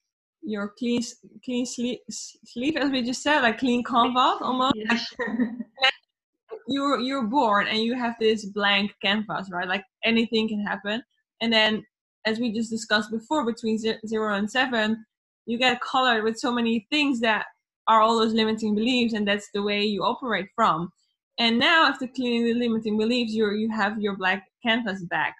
your 0.43 0.69
clean 0.79 1.03
clean 1.45 1.67
sleep, 1.67 2.01
sleep 2.11 2.77
as 2.77 2.91
we 2.91 3.03
just 3.03 3.23
said, 3.23 3.41
like 3.41 3.59
clean 3.59 3.83
canvas 3.83 4.39
almost. 4.41 4.75
Yes. 4.77 5.15
you're 6.69 7.01
you're 7.01 7.25
born 7.27 7.67
and 7.67 7.79
you 7.79 7.95
have 7.95 8.15
this 8.21 8.45
blank 8.45 8.95
canvas, 9.03 9.51
right? 9.51 9.69
Like 9.69 9.85
anything 10.05 10.49
can 10.49 10.65
happen, 10.65 11.03
and 11.41 11.53
then 11.53 11.85
as 12.25 12.39
we 12.39 12.53
just 12.53 12.71
discussed 12.71 13.11
before, 13.11 13.45
between 13.45 13.79
zero 13.79 14.35
and 14.35 14.51
seven, 14.51 15.05
you 15.47 15.59
get 15.59 15.81
colored 15.81 16.25
with 16.25 16.39
so 16.39 16.53
many 16.53 16.87
things 16.91 17.21
that 17.21 17.47
are 17.89 18.01
all 18.01 18.19
those 18.19 18.33
limiting 18.33 18.75
beliefs 18.75 19.15
and 19.15 19.27
that's 19.27 19.51
the 19.53 19.63
way 19.63 19.83
you 19.83 20.03
operate 20.03 20.47
from. 20.55 20.91
And 21.39 21.59
now 21.59 21.87
after 21.87 22.07
cleaning 22.07 22.45
the 22.45 22.55
limiting 22.55 22.97
beliefs 22.97 23.33
you 23.33 23.51
you 23.53 23.71
have 23.71 24.01
your 24.01 24.17
black 24.17 24.47
canvas 24.63 25.03
back. 25.03 25.35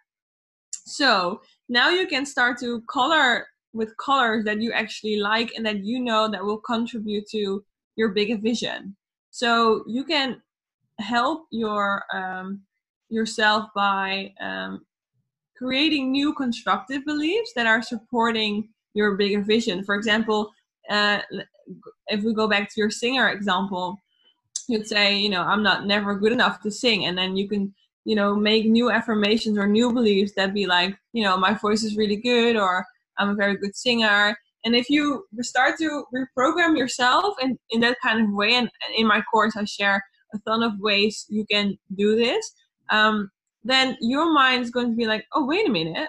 So 0.87 1.41
now 1.69 1.89
you 1.91 2.07
can 2.07 2.27
start 2.27 2.59
to 2.61 2.83
color 2.83 3.47
with 3.73 3.97
colors 3.97 4.45
that 4.45 4.61
you 4.61 4.73
actually 4.73 5.17
like 5.17 5.53
and 5.57 5.65
that 5.67 5.85
you 5.85 6.01
know 6.01 6.29
that 6.31 6.45
will 6.45 6.59
contribute 6.59 7.27
to 7.29 7.65
your 7.97 8.11
bigger 8.11 8.37
vision. 8.37 8.97
So 9.31 9.85
you 9.87 10.05
can 10.05 10.41
help 11.01 11.47
your 11.51 12.05
um, 12.13 12.63
yourself 13.09 13.69
by 13.75 14.33
um, 14.41 14.85
creating 15.57 16.13
new 16.13 16.35
constructive 16.35 17.05
beliefs 17.05 17.53
that 17.55 17.67
are 17.67 17.83
supporting 17.83 18.69
your 18.95 19.17
bigger 19.17 19.43
vision. 19.43 19.85
For 19.85 19.95
example 19.95 20.53
uh, 20.91 21.21
if 22.09 22.23
we 22.23 22.35
go 22.35 22.49
back 22.49 22.69
to 22.69 22.81
your 22.81 22.91
singer 22.91 23.29
example, 23.29 23.99
you'd 24.69 24.87
say, 24.87 25.17
you 25.17 25.29
know, 25.29 25.43
I'm 25.43 25.63
not 25.63 25.87
never 25.87 26.15
good 26.15 26.33
enough 26.33 26.61
to 26.63 26.71
sing, 26.71 27.07
and 27.07 27.17
then 27.17 27.37
you 27.37 27.49
can, 27.49 27.75
you 28.05 28.15
know, 28.15 28.35
make 28.35 28.67
new 28.67 28.91
affirmations 28.91 29.59
or 29.59 29.67
new 29.67 29.93
beliefs 29.93 30.33
that 30.37 30.55
be 30.55 30.67
like, 30.67 30.97
you 31.13 31.23
know, 31.23 31.37
my 31.37 31.55
voice 31.55 31.83
is 31.83 31.97
really 31.97 32.17
good, 32.17 32.57
or 32.57 32.85
I'm 33.19 33.31
a 33.31 33.35
very 33.35 33.57
good 33.57 33.77
singer. 33.77 34.37
And 34.65 34.75
if 34.75 34.89
you 34.89 35.25
start 35.41 35.77
to 35.79 36.05
reprogram 36.15 36.77
yourself 36.77 37.35
in, 37.43 37.59
in 37.71 37.81
that 37.81 37.99
kind 38.03 38.23
of 38.23 38.35
way, 38.35 38.55
and 38.55 38.71
in 38.97 39.07
my 39.07 39.23
course 39.31 39.57
I 39.57 39.65
share 39.65 40.03
a 40.33 40.39
ton 40.47 40.63
of 40.63 40.73
ways 40.81 41.27
you 41.29 41.45
can 41.51 41.79
do 41.95 42.17
this, 42.17 42.53
um, 42.91 43.31
then 43.63 43.97
your 44.01 44.33
mind 44.33 44.63
is 44.63 44.71
going 44.71 44.91
to 44.91 44.97
be 44.97 45.07
like, 45.07 45.25
oh, 45.33 45.47
wait 45.47 45.69
a 45.69 45.73
minute, 45.73 46.09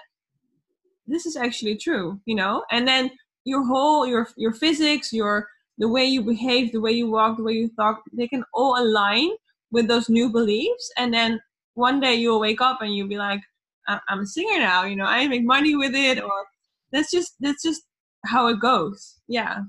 this 1.06 1.26
is 1.26 1.36
actually 1.36 1.76
true, 1.76 2.20
you 2.24 2.34
know? 2.34 2.64
And 2.70 2.86
then 2.88 3.10
your 3.46 3.64
whole, 3.64 4.06
your 4.06 4.28
your 4.36 4.52
physics, 4.52 5.12
your 5.12 5.48
the 5.78 5.88
way 5.88 6.04
you 6.04 6.22
behave, 6.22 6.72
the 6.72 6.80
way 6.80 6.92
you 6.92 7.08
walk, 7.10 7.36
the 7.36 7.42
way 7.42 7.52
you 7.52 7.70
talk, 7.76 8.02
they 8.12 8.28
can 8.28 8.44
all 8.52 8.82
align 8.82 9.30
with 9.70 9.88
those 9.88 10.08
new 10.08 10.30
beliefs. 10.30 10.90
And 10.96 11.14
then 11.14 11.40
one 11.74 12.00
day 12.00 12.14
you'll 12.14 12.40
wake 12.40 12.60
up 12.60 12.80
and 12.80 12.94
you'll 12.94 13.08
be 13.08 13.18
like, 13.18 13.40
I'm 13.86 14.20
a 14.20 14.26
singer 14.26 14.58
now, 14.58 14.84
you 14.84 14.96
know, 14.96 15.04
I 15.04 15.28
make 15.28 15.44
money 15.44 15.76
with 15.76 15.94
it, 15.94 16.20
or 16.20 16.46
that's 16.90 17.10
just 17.10 17.36
that's 17.40 17.62
just 17.62 17.82
how 18.24 18.48
it 18.48 18.58
goes. 18.60 19.20
Yeah. 19.28 19.60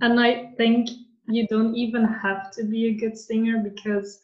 And 0.00 0.20
I 0.20 0.52
think 0.56 0.88
you 1.26 1.46
don't 1.48 1.74
even 1.74 2.04
have 2.04 2.52
to 2.52 2.64
be 2.64 2.86
a 2.86 2.94
good 2.94 3.18
singer 3.18 3.58
because 3.58 4.20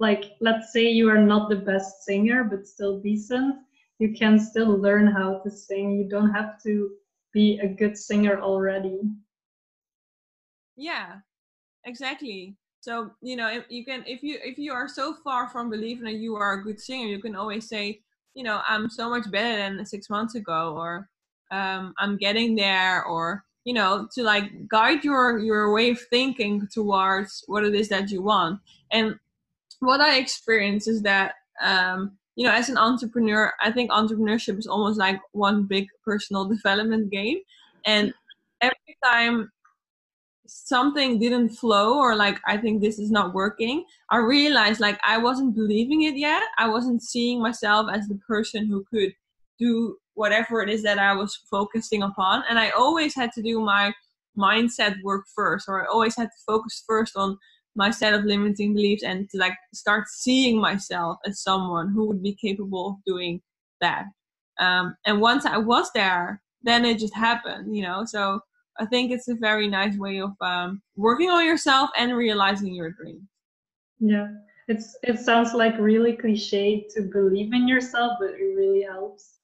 like 0.00 0.32
let's 0.40 0.72
say 0.72 0.88
you 0.88 1.08
are 1.10 1.20
not 1.20 1.50
the 1.50 1.56
best 1.56 2.04
singer 2.04 2.42
but 2.42 2.66
still 2.66 2.98
decent, 3.00 3.56
you 3.98 4.14
can 4.14 4.40
still 4.40 4.76
learn 4.76 5.06
how 5.06 5.38
to 5.44 5.50
sing. 5.50 5.92
You 5.92 6.08
don't 6.08 6.30
have 6.30 6.60
to 6.64 6.90
be 7.32 7.58
a 7.60 7.68
good 7.68 7.96
singer 7.96 8.40
already. 8.40 9.00
Yeah 10.76 11.20
exactly. 11.84 12.56
So 12.80 13.10
you 13.20 13.36
know 13.36 13.48
if 13.48 13.64
you 13.68 13.84
can 13.84 14.02
if 14.06 14.22
you 14.22 14.38
if 14.42 14.58
you 14.58 14.72
are 14.72 14.88
so 14.88 15.14
far 15.22 15.48
from 15.48 15.68
believing 15.68 16.04
that 16.04 16.14
you 16.14 16.34
are 16.36 16.54
a 16.54 16.62
good 16.62 16.80
singer 16.80 17.08
you 17.08 17.20
can 17.20 17.36
always 17.36 17.68
say 17.68 18.00
you 18.32 18.42
know 18.42 18.62
i'm 18.66 18.88
so 18.88 19.10
much 19.10 19.30
better 19.30 19.54
than 19.54 19.84
six 19.84 20.08
months 20.08 20.34
ago 20.34 20.74
or 20.78 21.06
um, 21.50 21.92
i'm 21.98 22.16
getting 22.16 22.54
there 22.54 23.04
or 23.04 23.44
you 23.64 23.74
know 23.74 24.08
to 24.14 24.22
like 24.22 24.66
guide 24.66 25.04
your 25.04 25.38
your 25.38 25.74
way 25.74 25.90
of 25.90 26.00
thinking 26.08 26.66
towards 26.72 27.44
what 27.48 27.64
it 27.64 27.74
is 27.74 27.88
that 27.90 28.10
you 28.10 28.22
want. 28.22 28.58
And 28.92 29.14
what 29.80 30.00
i 30.00 30.16
experience 30.16 30.88
is 30.88 31.02
that 31.02 31.34
um, 31.60 32.16
you 32.36 32.46
know 32.46 32.52
as 32.52 32.68
an 32.68 32.78
entrepreneur 32.78 33.52
i 33.62 33.70
think 33.70 33.90
entrepreneurship 33.90 34.58
is 34.58 34.66
almost 34.66 34.98
like 34.98 35.20
one 35.32 35.64
big 35.64 35.86
personal 36.04 36.44
development 36.56 37.10
game. 37.10 37.38
And 37.86 38.12
every 38.60 38.96
time 39.04 39.50
something 40.46 41.18
didn't 41.18 41.50
flow 41.50 41.96
or 41.98 42.16
like 42.16 42.38
i 42.46 42.56
think 42.56 42.80
this 42.80 42.98
is 42.98 43.10
not 43.10 43.32
working 43.32 43.84
i 44.10 44.16
realized 44.16 44.80
like 44.80 44.98
i 45.06 45.16
wasn't 45.16 45.54
believing 45.54 46.02
it 46.02 46.16
yet. 46.16 46.42
I 46.58 46.68
wasn't 46.68 47.02
seeing 47.02 47.40
myself 47.40 47.88
as 47.92 48.08
the 48.08 48.18
person 48.26 48.66
who 48.66 48.84
could 48.90 49.12
do 49.58 49.96
whatever 50.14 50.60
it 50.60 50.68
is 50.68 50.82
that 50.82 50.98
i 50.98 51.14
was 51.14 51.36
focusing 51.50 52.02
upon. 52.02 52.42
And 52.48 52.58
i 52.58 52.70
always 52.70 53.14
had 53.14 53.32
to 53.32 53.42
do 53.42 53.60
my 53.60 53.92
mindset 54.36 54.96
work 55.02 55.24
first 55.34 55.68
or 55.68 55.82
i 55.82 55.86
always 55.86 56.16
had 56.16 56.26
to 56.26 56.44
focus 56.46 56.82
first 56.86 57.16
on 57.16 57.38
my 57.76 57.90
set 57.90 58.14
of 58.14 58.24
limiting 58.24 58.74
beliefs 58.74 59.02
and 59.02 59.28
to 59.30 59.38
like 59.38 59.54
start 59.72 60.08
seeing 60.08 60.60
myself 60.60 61.18
as 61.26 61.42
someone 61.42 61.92
who 61.92 62.06
would 62.06 62.22
be 62.22 62.34
capable 62.34 62.90
of 62.90 62.96
doing 63.06 63.40
that 63.80 64.04
um, 64.58 64.96
and 65.06 65.20
once 65.20 65.46
i 65.46 65.56
was 65.56 65.90
there 65.94 66.42
then 66.62 66.84
it 66.84 66.98
just 66.98 67.14
happened 67.14 67.74
you 67.74 67.82
know 67.82 68.04
so 68.04 68.40
I 68.80 68.86
think 68.86 69.12
it's 69.12 69.28
a 69.28 69.34
very 69.34 69.68
nice 69.68 69.96
way 69.98 70.20
of 70.20 70.32
um, 70.40 70.80
working 70.96 71.28
on 71.28 71.44
yourself 71.44 71.90
and 71.98 72.16
realizing 72.16 72.74
your 72.74 72.90
dream. 72.90 73.28
Yeah, 73.98 74.28
it's 74.68 74.96
it 75.02 75.18
sounds 75.18 75.52
like 75.52 75.78
really 75.78 76.16
cliche 76.16 76.86
to 76.94 77.02
believe 77.02 77.52
in 77.52 77.68
yourself, 77.68 78.12
but 78.18 78.30
it 78.30 78.56
really 78.56 78.82
helps. 78.82 79.39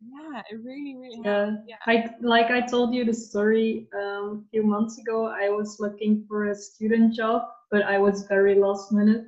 Yeah, 0.00 0.42
it 0.50 0.60
really, 0.64 0.96
really 0.96 1.20
yeah. 1.24 1.56
Yeah. 1.66 1.76
I 1.86 2.10
like 2.20 2.50
I 2.50 2.60
told 2.60 2.94
you 2.94 3.04
the 3.04 3.14
story 3.14 3.88
um, 3.94 4.44
a 4.46 4.48
few 4.50 4.62
months 4.62 4.98
ago. 4.98 5.26
I 5.26 5.48
was 5.50 5.78
looking 5.80 6.24
for 6.28 6.46
a 6.46 6.54
student 6.54 7.14
job, 7.14 7.42
but 7.70 7.82
I 7.82 7.98
was 7.98 8.26
very 8.28 8.54
last 8.54 8.92
minute. 8.92 9.26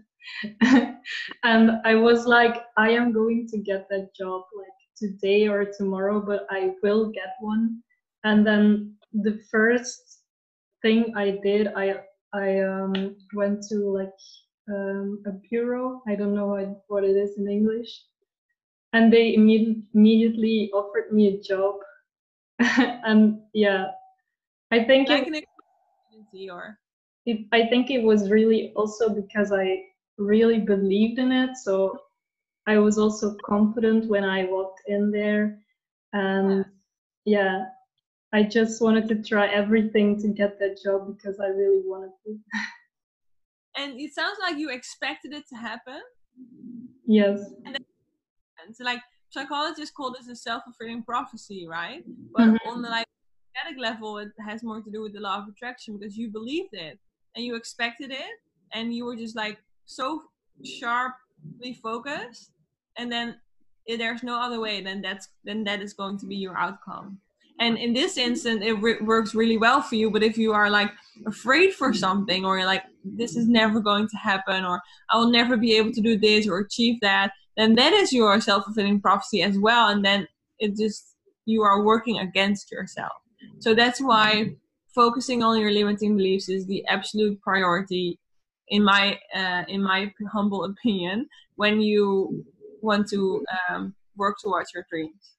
and 1.42 1.70
I 1.84 1.94
was 1.96 2.26
like, 2.26 2.62
I 2.76 2.90
am 2.90 3.12
going 3.12 3.48
to 3.50 3.58
get 3.58 3.88
that 3.90 4.10
job 4.16 4.42
like 4.56 4.78
today 4.96 5.48
or 5.48 5.64
tomorrow, 5.76 6.20
but 6.20 6.46
I 6.50 6.74
will 6.82 7.10
get 7.10 7.34
one. 7.40 7.82
And 8.24 8.46
then 8.46 8.94
the 9.12 9.40
first 9.50 10.20
thing 10.82 11.12
I 11.16 11.38
did, 11.42 11.68
I 11.76 12.00
I 12.32 12.60
um, 12.60 13.16
went 13.34 13.62
to 13.70 13.76
like 13.90 14.14
um, 14.70 15.22
a 15.26 15.32
bureau. 15.50 16.02
I 16.06 16.14
don't 16.14 16.34
know 16.34 16.48
what, 16.48 16.84
what 16.88 17.04
it 17.04 17.16
is 17.16 17.38
in 17.38 17.48
English, 17.48 17.90
and 18.92 19.12
they 19.12 19.36
imme- 19.36 19.82
immediately 19.94 20.70
offered 20.72 21.12
me 21.12 21.28
a 21.28 21.40
job. 21.40 21.76
and 22.58 23.40
yeah, 23.54 23.88
I 24.70 24.84
think 24.84 25.08
like 25.08 25.28
it, 25.28 26.50
or 26.50 26.78
it, 27.26 27.46
I 27.52 27.66
think 27.66 27.90
it 27.90 28.02
was 28.02 28.30
really 28.30 28.72
also 28.76 29.08
because 29.08 29.52
I 29.52 29.82
really 30.18 30.58
believed 30.58 31.18
in 31.18 31.32
it. 31.32 31.56
So 31.56 31.98
I 32.66 32.78
was 32.78 32.98
also 32.98 33.36
confident 33.44 34.08
when 34.08 34.24
I 34.24 34.44
walked 34.44 34.82
in 34.86 35.10
there, 35.10 35.58
and 36.12 36.64
yeah, 37.24 37.42
yeah 37.42 37.64
I 38.32 38.44
just 38.44 38.80
wanted 38.80 39.08
to 39.08 39.22
try 39.22 39.48
everything 39.48 40.20
to 40.20 40.28
get 40.28 40.58
that 40.60 40.80
job 40.82 41.16
because 41.16 41.40
I 41.40 41.48
really 41.48 41.82
wanted 41.84 42.12
to. 42.26 42.38
and 43.76 43.98
it 43.98 44.14
sounds 44.14 44.38
like 44.40 44.56
you 44.56 44.70
expected 44.70 45.32
it 45.32 45.44
to 45.48 45.56
happen. 45.56 46.00
Yes. 47.06 47.52
And, 47.64 47.78
so, 48.72 48.84
like 48.84 49.00
psychologists 49.30 49.94
call 49.94 50.12
this 50.12 50.28
a 50.28 50.36
self-fulfilling 50.36 51.02
prophecy, 51.04 51.66
right? 51.68 52.04
But 52.34 52.48
mm-hmm. 52.48 52.68
on 52.68 52.82
the 52.82 52.88
like 52.88 53.06
energetic 53.56 53.80
level, 53.80 54.18
it 54.18 54.30
has 54.46 54.62
more 54.62 54.80
to 54.80 54.90
do 54.90 55.02
with 55.02 55.12
the 55.12 55.20
law 55.20 55.38
of 55.38 55.48
attraction 55.48 55.96
because 55.96 56.16
you 56.16 56.30
believed 56.30 56.74
it 56.74 56.98
and 57.34 57.44
you 57.44 57.56
expected 57.56 58.10
it, 58.10 58.34
and 58.72 58.94
you 58.94 59.04
were 59.04 59.16
just 59.16 59.36
like 59.36 59.58
so 59.84 60.22
sharply 60.64 61.74
focused, 61.82 62.50
and 62.98 63.10
then 63.10 63.36
if 63.86 63.98
there's 63.98 64.22
no 64.22 64.40
other 64.40 64.60
way, 64.60 64.82
then 64.82 65.00
that's 65.00 65.28
then 65.44 65.64
that 65.64 65.80
is 65.80 65.92
going 65.92 66.18
to 66.18 66.26
be 66.26 66.36
your 66.36 66.56
outcome 66.58 67.20
and 67.60 67.76
in 67.76 67.92
this 67.92 68.16
instance 68.16 68.62
it 68.64 68.72
re- 68.72 69.00
works 69.02 69.34
really 69.34 69.56
well 69.56 69.80
for 69.80 69.94
you 69.94 70.10
but 70.10 70.22
if 70.22 70.36
you 70.36 70.52
are 70.52 70.68
like 70.68 70.90
afraid 71.26 71.72
for 71.72 71.94
something 71.94 72.44
or 72.44 72.56
you're 72.56 72.66
like 72.66 72.82
this 73.04 73.36
is 73.36 73.46
never 73.46 73.80
going 73.80 74.08
to 74.08 74.16
happen 74.16 74.64
or 74.64 74.80
i 75.10 75.16
will 75.16 75.30
never 75.30 75.56
be 75.56 75.76
able 75.76 75.92
to 75.92 76.00
do 76.00 76.18
this 76.18 76.48
or 76.48 76.58
achieve 76.58 76.98
that 77.00 77.30
then 77.56 77.74
that 77.74 77.92
is 77.92 78.12
your 78.12 78.40
self-fulfilling 78.40 79.00
prophecy 79.00 79.42
as 79.42 79.58
well 79.58 79.88
and 79.88 80.04
then 80.04 80.26
it 80.58 80.76
just 80.76 81.16
you 81.46 81.62
are 81.62 81.82
working 81.82 82.18
against 82.18 82.70
yourself. 82.70 83.12
So 83.58 83.74
that's 83.74 84.00
why 84.00 84.54
focusing 84.94 85.42
on 85.42 85.58
your 85.58 85.70
limiting 85.70 86.16
beliefs 86.16 86.48
is 86.48 86.66
the 86.66 86.84
absolute 86.86 87.40
priority 87.40 88.18
in 88.68 88.84
my 88.84 89.18
uh, 89.34 89.64
in 89.68 89.82
my 89.82 90.12
humble 90.32 90.64
opinion 90.64 91.28
when 91.56 91.80
you 91.80 92.44
want 92.80 93.08
to 93.08 93.44
um, 93.68 93.94
work 94.16 94.36
towards 94.42 94.72
your 94.74 94.86
dreams. 94.90 95.34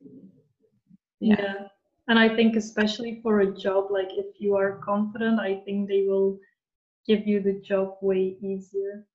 Yeah. 1.20 1.36
yeah. 1.40 1.54
And 2.08 2.18
i 2.20 2.28
think 2.28 2.56
especially 2.56 3.20
for 3.22 3.42
a 3.42 3.52
job 3.56 3.92
like 3.92 4.10
if 4.12 4.26
you 4.40 4.56
are 4.56 4.82
confident 4.84 5.40
i 5.40 5.62
think 5.64 5.88
they 5.88 6.04
will 6.10 6.40
give 7.08 7.26
you 7.28 7.40
the 7.42 7.62
job 7.62 7.96
way 8.02 8.36
easier. 8.42 9.06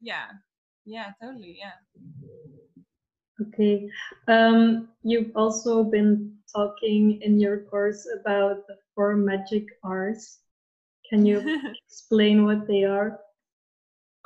Yeah 0.00 0.28
yeah 0.84 1.12
totally 1.22 1.58
yeah 1.58 1.76
okay 3.40 3.88
um, 4.28 4.88
you've 5.02 5.30
also 5.34 5.84
been 5.84 6.32
talking 6.54 7.20
in 7.22 7.40
your 7.40 7.60
course 7.64 8.06
about 8.20 8.66
the 8.66 8.76
four 8.94 9.16
magic 9.16 9.64
r's 9.84 10.38
can 11.08 11.24
you 11.24 11.60
explain 11.86 12.44
what 12.44 12.66
they 12.66 12.84
are 12.84 13.18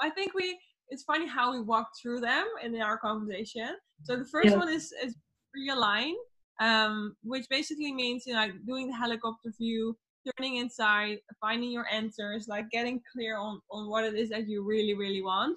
i 0.01 0.11
think 0.11 0.35
we 0.35 0.59
it's 0.89 1.03
funny 1.03 1.27
how 1.27 1.53
we 1.53 1.61
walk 1.61 1.89
through 2.01 2.21
them 2.21 2.47
in 2.63 2.81
our 2.81 2.99
conversation 2.99 3.71
so 4.05 4.17
the 4.17 4.25
first 4.25 4.51
yeah. 4.51 4.57
one 4.57 4.69
is 4.69 4.93
is 5.03 5.15
realign 5.57 6.15
um, 6.61 7.17
which 7.23 7.47
basically 7.49 7.93
means 7.93 8.25
you 8.27 8.35
know, 8.35 8.41
like 8.41 8.55
doing 8.67 8.89
the 8.89 8.97
helicopter 8.97 9.53
view, 9.59 9.97
turning 10.37 10.57
inside, 10.57 11.19
finding 11.41 11.71
your 11.71 11.87
answers, 11.93 12.47
like 12.49 12.71
getting 12.71 13.01
clear 13.13 13.37
on 13.37 13.61
on 13.71 13.91
what 13.91 14.05
it 14.05 14.15
is 14.15 14.31
that 14.31 14.49
you 14.49 14.65
really 14.65 14.95
really 14.95 15.23
want. 15.23 15.57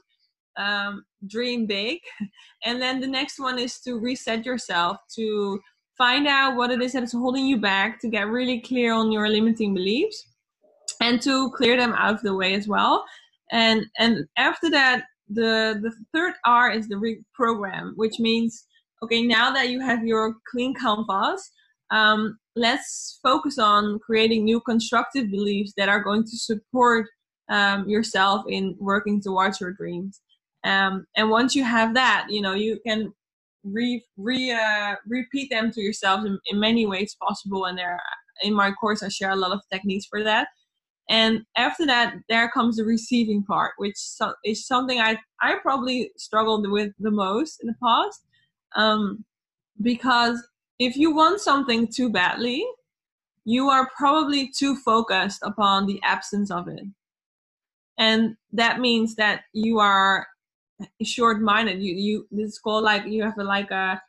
Um, 0.59 1.05
dream 1.27 1.65
big, 1.65 1.99
and 2.65 2.81
then 2.81 2.99
the 2.99 3.07
next 3.07 3.39
one 3.39 3.57
is 3.57 3.79
to 3.81 3.97
reset 3.97 4.45
yourself 4.45 4.97
to 5.15 5.59
find 5.97 6.27
out 6.27 6.55
what 6.55 6.71
it 6.71 6.81
is 6.81 6.93
that 6.93 7.03
is 7.03 7.13
holding 7.13 7.45
you 7.45 7.57
back, 7.57 7.99
to 8.01 8.09
get 8.09 8.27
really 8.27 8.59
clear 8.61 8.93
on 8.93 9.11
your 9.11 9.29
limiting 9.29 9.73
beliefs, 9.73 10.27
and 11.01 11.21
to 11.21 11.51
clear 11.51 11.77
them 11.77 11.93
out 11.93 12.15
of 12.15 12.21
the 12.21 12.35
way 12.35 12.53
as 12.53 12.67
well. 12.67 13.05
And 13.51 13.85
and 13.97 14.25
after 14.37 14.69
that, 14.71 15.03
the 15.29 15.79
the 15.81 15.91
third 16.13 16.33
R 16.45 16.71
is 16.71 16.87
the 16.87 16.95
reprogram, 16.95 17.93
which 17.95 18.19
means 18.19 18.65
okay, 19.03 19.21
now 19.23 19.51
that 19.51 19.69
you 19.69 19.79
have 19.79 20.05
your 20.05 20.35
clean 20.51 20.73
canvas, 20.73 21.51
um, 21.91 22.37
let's 22.55 23.19
focus 23.23 23.57
on 23.57 23.99
creating 23.99 24.43
new 24.43 24.59
constructive 24.59 25.31
beliefs 25.31 25.73
that 25.77 25.89
are 25.89 26.03
going 26.03 26.23
to 26.23 26.37
support 26.37 27.07
um, 27.49 27.87
yourself 27.87 28.45
in 28.47 28.75
working 28.79 29.21
towards 29.21 29.59
your 29.59 29.71
dreams. 29.71 30.21
Um, 30.63 31.05
and 31.15 31.29
once 31.29 31.55
you 31.55 31.63
have 31.63 31.93
that, 31.93 32.27
you 32.29 32.41
know, 32.41 32.53
you 32.53 32.79
can 32.85 33.13
re, 33.63 34.03
re 34.17 34.51
uh, 34.51 34.95
repeat 35.07 35.49
them 35.49 35.71
to 35.71 35.81
yourself 35.81 36.25
in, 36.25 36.39
in 36.47 36.59
many 36.59 36.85
ways 36.85 37.15
possible. 37.21 37.65
And 37.65 37.77
there, 37.77 37.99
in 38.41 38.53
my 38.53 38.71
course, 38.71 39.03
I 39.03 39.09
share 39.09 39.31
a 39.31 39.35
lot 39.35 39.51
of 39.51 39.61
techniques 39.71 40.05
for 40.05 40.23
that. 40.23 40.49
And 41.09 41.41
after 41.57 41.85
that, 41.87 42.15
there 42.29 42.49
comes 42.49 42.77
the 42.77 42.83
receiving 42.83 43.43
part, 43.43 43.71
which 43.77 43.97
is 44.45 44.67
something 44.67 44.99
I 44.99 45.17
I 45.41 45.55
probably 45.61 46.11
struggled 46.17 46.69
with 46.69 46.91
the 46.99 47.11
most 47.11 47.61
in 47.61 47.67
the 47.67 47.75
past 47.83 48.21
um, 48.75 49.25
because 49.81 50.41
if 50.77 50.95
you 50.95 51.13
want 51.13 51.41
something 51.41 51.87
too 51.87 52.09
badly, 52.09 52.65
you 53.43 53.69
are 53.69 53.89
probably 53.97 54.51
too 54.55 54.75
focused 54.75 55.41
upon 55.43 55.87
the 55.87 55.99
absence 56.03 56.51
of 56.51 56.67
it. 56.67 56.83
And 57.97 58.35
that 58.53 58.79
means 58.79 59.15
that 59.15 59.41
you 59.53 59.79
are 59.79 60.27
short-minded. 61.03 61.81
You 61.81 61.93
you 62.31 62.43
is 62.43 62.59
called 62.59 62.83
like 62.83 63.05
you 63.05 63.23
have 63.23 63.37
a, 63.37 63.43
like 63.43 63.71
a 63.71 64.01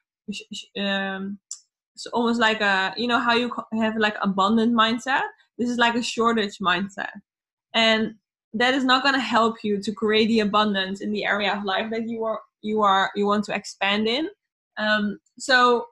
um, 0.78 1.38
it's 1.94 2.06
almost 2.06 2.40
like 2.40 2.61
a 2.61 2.94
you 2.96 3.09
know 3.09 3.18
how 3.18 3.35
you 3.35 3.50
have 3.74 3.96
like 3.96 4.16
abundant 4.22 4.74
mindset. 4.74 5.22
This 5.59 5.68
is 5.68 5.78
like 5.78 5.94
a 5.94 6.02
shortage 6.02 6.59
mindset, 6.59 7.11
and 7.74 8.14
that 8.54 8.74
is 8.74 8.85
not 8.85 9.02
going 9.02 9.14
to 9.14 9.20
help 9.20 9.56
you 9.62 9.80
to 9.80 9.92
create 9.92 10.26
the 10.26 10.40
abundance 10.40 11.00
in 11.00 11.12
the 11.12 11.24
area 11.24 11.54
of 11.54 11.64
life 11.64 11.90
that 11.90 12.09
you 12.09 12.24
are 12.24 12.40
you 12.62 12.83
are 12.83 13.11
you 13.14 13.26
want 13.26 13.44
to 13.44 13.54
expand 13.54 14.09
in 14.09 14.28
um, 14.78 15.18
so 15.38 15.87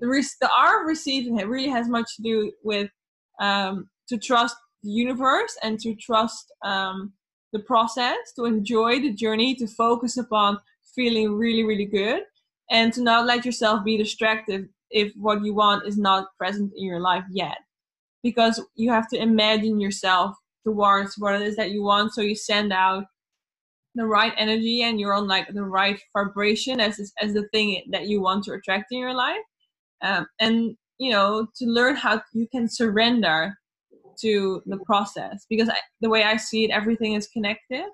the, 0.00 0.06
the 0.40 0.50
art 0.58 0.82
of 0.82 0.88
receiving 0.88 1.38
it 1.38 1.48
really 1.48 1.68
has 1.68 1.88
much 1.88 2.16
to 2.16 2.22
do 2.22 2.52
with 2.64 2.90
um, 3.40 3.88
to 4.08 4.18
trust 4.18 4.56
the 4.82 4.90
universe 4.90 5.56
and 5.62 5.78
to 5.80 5.94
trust 5.94 6.52
um, 6.64 7.12
the 7.52 7.60
process, 7.60 8.16
to 8.36 8.44
enjoy 8.44 9.00
the 9.00 9.12
journey, 9.12 9.54
to 9.56 9.66
focus 9.66 10.16
upon 10.16 10.58
feeling 10.94 11.36
really, 11.36 11.64
really 11.64 11.86
good, 11.86 12.22
and 12.70 12.92
to 12.92 13.02
not 13.02 13.26
let 13.26 13.44
yourself 13.44 13.84
be 13.84 13.96
distracted 13.96 14.68
if 14.90 15.12
what 15.16 15.44
you 15.44 15.54
want 15.54 15.86
is 15.86 15.98
not 15.98 16.28
present 16.38 16.72
in 16.76 16.84
your 16.84 17.00
life 17.00 17.24
yet. 17.30 17.58
Because 18.22 18.62
you 18.74 18.90
have 18.90 19.08
to 19.08 19.20
imagine 19.20 19.80
yourself 19.80 20.36
towards 20.64 21.14
what 21.16 21.34
it 21.34 21.42
is 21.42 21.56
that 21.56 21.70
you 21.70 21.82
want, 21.82 22.12
so 22.12 22.20
you 22.20 22.34
send 22.34 22.72
out 22.72 23.04
the 23.94 24.06
right 24.06 24.32
energy 24.36 24.82
and 24.82 25.00
you're 25.00 25.14
on 25.14 25.26
like 25.26 25.48
the 25.52 25.64
right 25.64 26.00
vibration 26.16 26.80
as 26.80 27.12
as 27.20 27.32
the 27.32 27.48
thing 27.48 27.82
that 27.90 28.06
you 28.06 28.20
want 28.20 28.44
to 28.44 28.52
attract 28.52 28.92
in 28.92 28.98
your 28.98 29.14
life 29.14 29.40
um, 30.02 30.26
and 30.38 30.76
you 30.98 31.10
know 31.10 31.46
to 31.56 31.66
learn 31.66 31.96
how 31.96 32.22
you 32.32 32.46
can 32.52 32.68
surrender 32.68 33.54
to 34.20 34.62
the 34.66 34.78
process 34.78 35.46
because 35.48 35.68
I, 35.68 35.76
the 36.00 36.08
way 36.08 36.24
i 36.24 36.36
see 36.36 36.64
it 36.64 36.70
everything 36.70 37.14
is 37.14 37.26
connected 37.28 37.86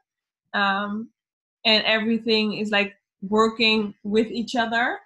um, 0.55 1.11
and 1.65 1.85
everything 1.85 2.55
is 2.55 2.71
like 2.71 2.95
working 3.23 3.95
with 4.05 4.29
each 4.29 4.57
other 4.57 4.99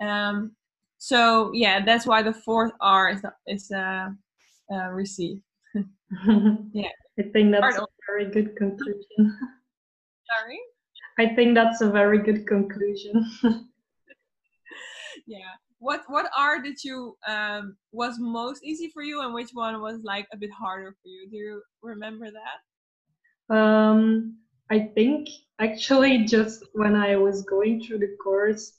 um, 0.00 0.52
so 0.98 1.52
yeah 1.54 1.84
that's 1.84 2.06
why 2.06 2.22
the 2.22 2.32
fourth 2.32 2.72
r 2.80 3.10
is 3.10 3.22
is 3.46 3.70
uh, 3.70 4.08
uh 4.72 4.88
receive 4.90 5.40
yeah 6.72 6.88
i 7.18 7.22
think 7.32 7.52
that's 7.52 7.76
a 7.76 7.86
very 8.08 8.30
good 8.30 8.56
conclusion 8.56 9.38
Sorry? 10.28 10.58
I 11.18 11.34
think 11.34 11.54
that's 11.54 11.80
a 11.80 11.90
very 11.90 12.18
good 12.18 12.46
conclusion. 12.46 13.30
yeah. 15.26 15.56
What 15.80 16.02
what 16.08 16.30
art 16.36 16.64
did 16.64 16.82
you 16.82 17.16
um 17.26 17.76
was 17.92 18.16
most 18.18 18.64
easy 18.64 18.90
for 18.92 19.02
you 19.02 19.22
and 19.22 19.32
which 19.32 19.50
one 19.52 19.80
was 19.80 20.02
like 20.02 20.26
a 20.32 20.36
bit 20.36 20.50
harder 20.50 20.90
for 20.90 21.08
you? 21.08 21.28
Do 21.30 21.36
you 21.36 21.62
remember 21.82 22.28
that? 22.30 23.54
Um 23.54 24.36
I 24.70 24.80
think 24.94 25.28
actually 25.60 26.24
just 26.24 26.64
when 26.72 26.94
I 26.94 27.16
was 27.16 27.42
going 27.42 27.82
through 27.82 27.98
the 27.98 28.16
course 28.22 28.72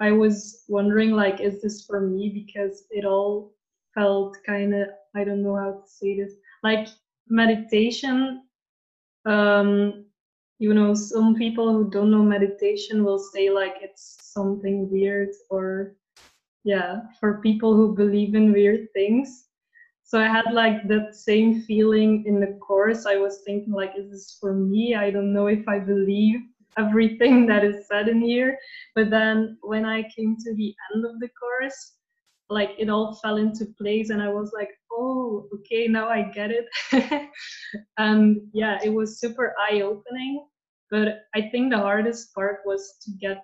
I 0.00 0.12
was 0.12 0.64
wondering 0.68 1.12
like 1.12 1.40
is 1.40 1.60
this 1.60 1.84
for 1.84 2.00
me 2.00 2.30
because 2.30 2.84
it 2.90 3.04
all 3.04 3.54
felt 3.94 4.36
kind 4.46 4.74
of 4.74 4.88
I 5.14 5.24
don't 5.24 5.42
know 5.42 5.56
how 5.56 5.72
to 5.72 5.88
say 5.88 6.16
this 6.18 6.34
like 6.62 6.88
meditation 7.28 8.42
um 9.26 10.04
you 10.58 10.74
know 10.74 10.94
some 10.94 11.34
people 11.34 11.72
who 11.72 11.90
don't 11.90 12.10
know 12.10 12.22
meditation 12.22 13.04
will 13.04 13.18
say 13.18 13.50
like 13.50 13.76
it's 13.80 14.18
something 14.20 14.90
weird 14.90 15.30
or 15.50 15.96
yeah 16.64 17.00
for 17.20 17.40
people 17.40 17.74
who 17.74 17.94
believe 17.94 18.34
in 18.34 18.52
weird 18.52 18.88
things. 18.92 19.46
So 20.02 20.20
i 20.20 20.28
had 20.28 20.52
like 20.52 20.86
that 20.88 21.14
same 21.14 21.62
feeling 21.62 22.24
in 22.26 22.40
the 22.40 22.58
course. 22.66 23.06
I 23.06 23.16
was 23.16 23.42
thinking 23.46 23.72
like 23.72 23.92
is 23.96 24.10
this 24.10 24.36
for 24.40 24.54
me? 24.54 24.94
I 24.94 25.10
don't 25.10 25.32
know 25.32 25.46
if 25.46 25.66
i 25.68 25.78
believe 25.78 26.40
everything 26.78 27.46
that 27.50 27.64
is 27.64 27.86
said 27.88 28.08
in 28.08 28.20
here. 28.20 28.58
But 28.94 29.10
then 29.10 29.58
when 29.62 29.84
i 29.84 30.02
came 30.16 30.36
to 30.44 30.54
the 30.54 30.74
end 30.94 31.04
of 31.04 31.20
the 31.20 31.28
course 31.28 31.92
like 32.50 32.72
it 32.78 32.90
all 32.90 33.14
fell 33.22 33.36
into 33.38 33.64
place 33.80 34.10
and 34.10 34.20
i 34.22 34.28
was 34.28 34.52
like 34.54 34.68
oh 34.92 35.48
okay 35.54 35.86
now 35.88 36.08
i 36.08 36.22
get 36.22 36.50
it. 36.50 36.66
And 37.98 38.40
yeah 38.52 38.78
it 38.84 38.90
was 38.90 39.20
super 39.20 39.54
eye-opening. 39.68 40.46
But 40.90 41.24
i 41.34 41.42
think 41.50 41.70
the 41.70 41.78
hardest 41.78 42.34
part 42.34 42.60
was 42.64 42.96
to 43.04 43.10
get 43.20 43.42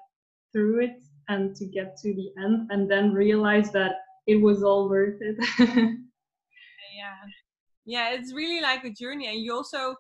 through 0.53 0.85
it 0.85 0.97
and 1.31 1.55
to 1.57 1.65
get 1.65 1.97
to 1.97 2.13
the 2.13 2.29
end 2.43 2.69
and 2.71 2.91
then 2.91 3.13
realize 3.13 3.71
that 3.73 3.93
it 4.27 4.37
was 4.37 4.63
all 4.63 4.89
worth 4.89 5.19
it. 5.21 5.37
Yeah. 7.01 7.23
Yeah 7.87 8.15
it's 8.15 8.35
really 8.35 8.61
like 8.61 8.85
a 8.85 8.91
journey. 8.91 9.27
And 9.29 9.39
you 9.41 9.55
also 9.55 9.95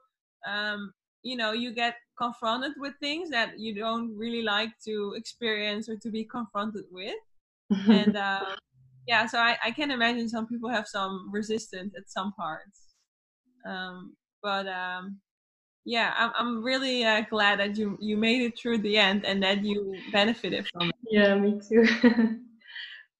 um 0.46 0.92
you 1.22 1.36
know 1.36 1.52
you 1.52 1.72
get 1.72 1.94
confronted 2.18 2.72
with 2.78 2.94
things 3.00 3.30
that 3.30 3.58
you 3.58 3.74
don't 3.74 4.14
really 4.16 4.42
like 4.42 4.72
to 4.86 5.14
experience 5.16 5.88
or 5.88 5.96
to 5.96 6.10
be 6.10 6.24
confronted 6.24 6.84
with. 6.90 7.16
And 7.88 8.16
uh, 8.28 8.56
yeah 9.06 9.24
so 9.26 9.38
I, 9.38 9.56
I 9.64 9.70
can 9.70 9.90
imagine 9.90 10.28
some 10.28 10.46
people 10.46 10.68
have 10.68 10.86
some 10.86 11.30
resistance 11.32 11.94
at 11.96 12.10
some 12.10 12.32
parts. 12.32 12.78
Um, 13.64 14.16
but 14.42 14.66
um, 14.66 15.20
yeah 15.84 16.14
i'm, 16.16 16.32
I'm 16.38 16.62
really 16.62 17.04
uh, 17.04 17.22
glad 17.30 17.60
that 17.60 17.76
you 17.76 17.96
you 18.00 18.16
made 18.16 18.42
it 18.42 18.58
through 18.58 18.78
the 18.78 18.96
end 18.98 19.24
and 19.24 19.42
that 19.42 19.64
you 19.64 19.96
benefited 20.12 20.66
from 20.72 20.88
it 20.88 20.94
yeah 21.10 21.34
me 21.34 21.60
too 21.66 21.86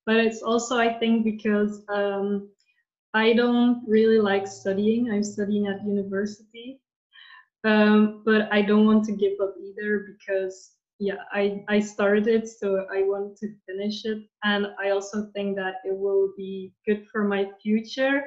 but 0.06 0.16
it's 0.16 0.42
also 0.42 0.78
i 0.78 0.92
think 0.98 1.24
because 1.24 1.82
um, 1.88 2.50
I 3.12 3.32
don't 3.32 3.82
really 3.88 4.20
like 4.20 4.46
studying. 4.46 5.10
I'm 5.10 5.24
studying 5.24 5.66
at 5.66 5.84
university, 5.84 6.80
um, 7.64 8.22
but 8.24 8.52
I 8.52 8.62
don't 8.62 8.86
want 8.86 9.04
to 9.06 9.12
give 9.12 9.32
up 9.42 9.54
either 9.60 10.06
because 10.06 10.76
yeah, 11.00 11.24
I 11.32 11.64
I 11.68 11.80
started 11.80 12.28
it, 12.28 12.46
so 12.46 12.86
I 12.92 13.02
want 13.02 13.36
to 13.38 13.48
finish 13.66 14.04
it, 14.04 14.22
and 14.44 14.68
I 14.78 14.90
also 14.90 15.30
think 15.34 15.56
that 15.56 15.76
it 15.84 15.96
will 15.96 16.32
be 16.36 16.72
good 16.86 17.06
for 17.10 17.24
my 17.24 17.50
future. 17.62 18.22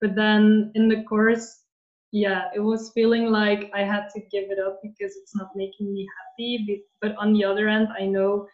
But 0.00 0.14
then 0.14 0.70
in 0.76 0.88
the 0.88 1.02
course, 1.02 1.64
yeah, 2.12 2.48
it 2.54 2.60
was 2.60 2.90
feeling 2.94 3.30
like 3.30 3.70
I 3.74 3.80
had 3.82 4.08
to 4.14 4.20
give 4.30 4.50
it 4.50 4.58
up 4.58 4.80
because 4.82 5.16
it's 5.16 5.36
not 5.36 5.50
making 5.54 5.92
me 5.92 6.06
happy. 6.18 6.84
But 7.00 7.14
on 7.16 7.32
the 7.32 7.44
other 7.44 7.68
end, 7.68 7.88
I 7.98 8.06
know 8.06 8.48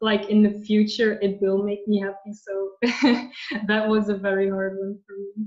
like 0.00 0.28
in 0.28 0.42
the 0.42 0.50
future 0.50 1.18
it 1.22 1.40
will 1.40 1.62
make 1.62 1.86
me 1.86 2.00
happy. 2.00 2.32
So 2.34 2.72
that 3.66 3.88
was 3.88 4.08
a 4.08 4.16
very 4.16 4.50
hard 4.50 4.76
one 4.78 4.98
for 5.06 5.16
me. 5.16 5.46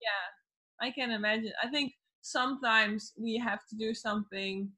Yeah, 0.00 0.86
I 0.86 0.90
can 0.90 1.10
imagine. 1.10 1.52
I 1.62 1.68
think 1.68 1.92
sometimes 2.22 3.12
we 3.18 3.36
have 3.38 3.60
to 3.68 3.76
do 3.76 3.92
something 3.92 4.70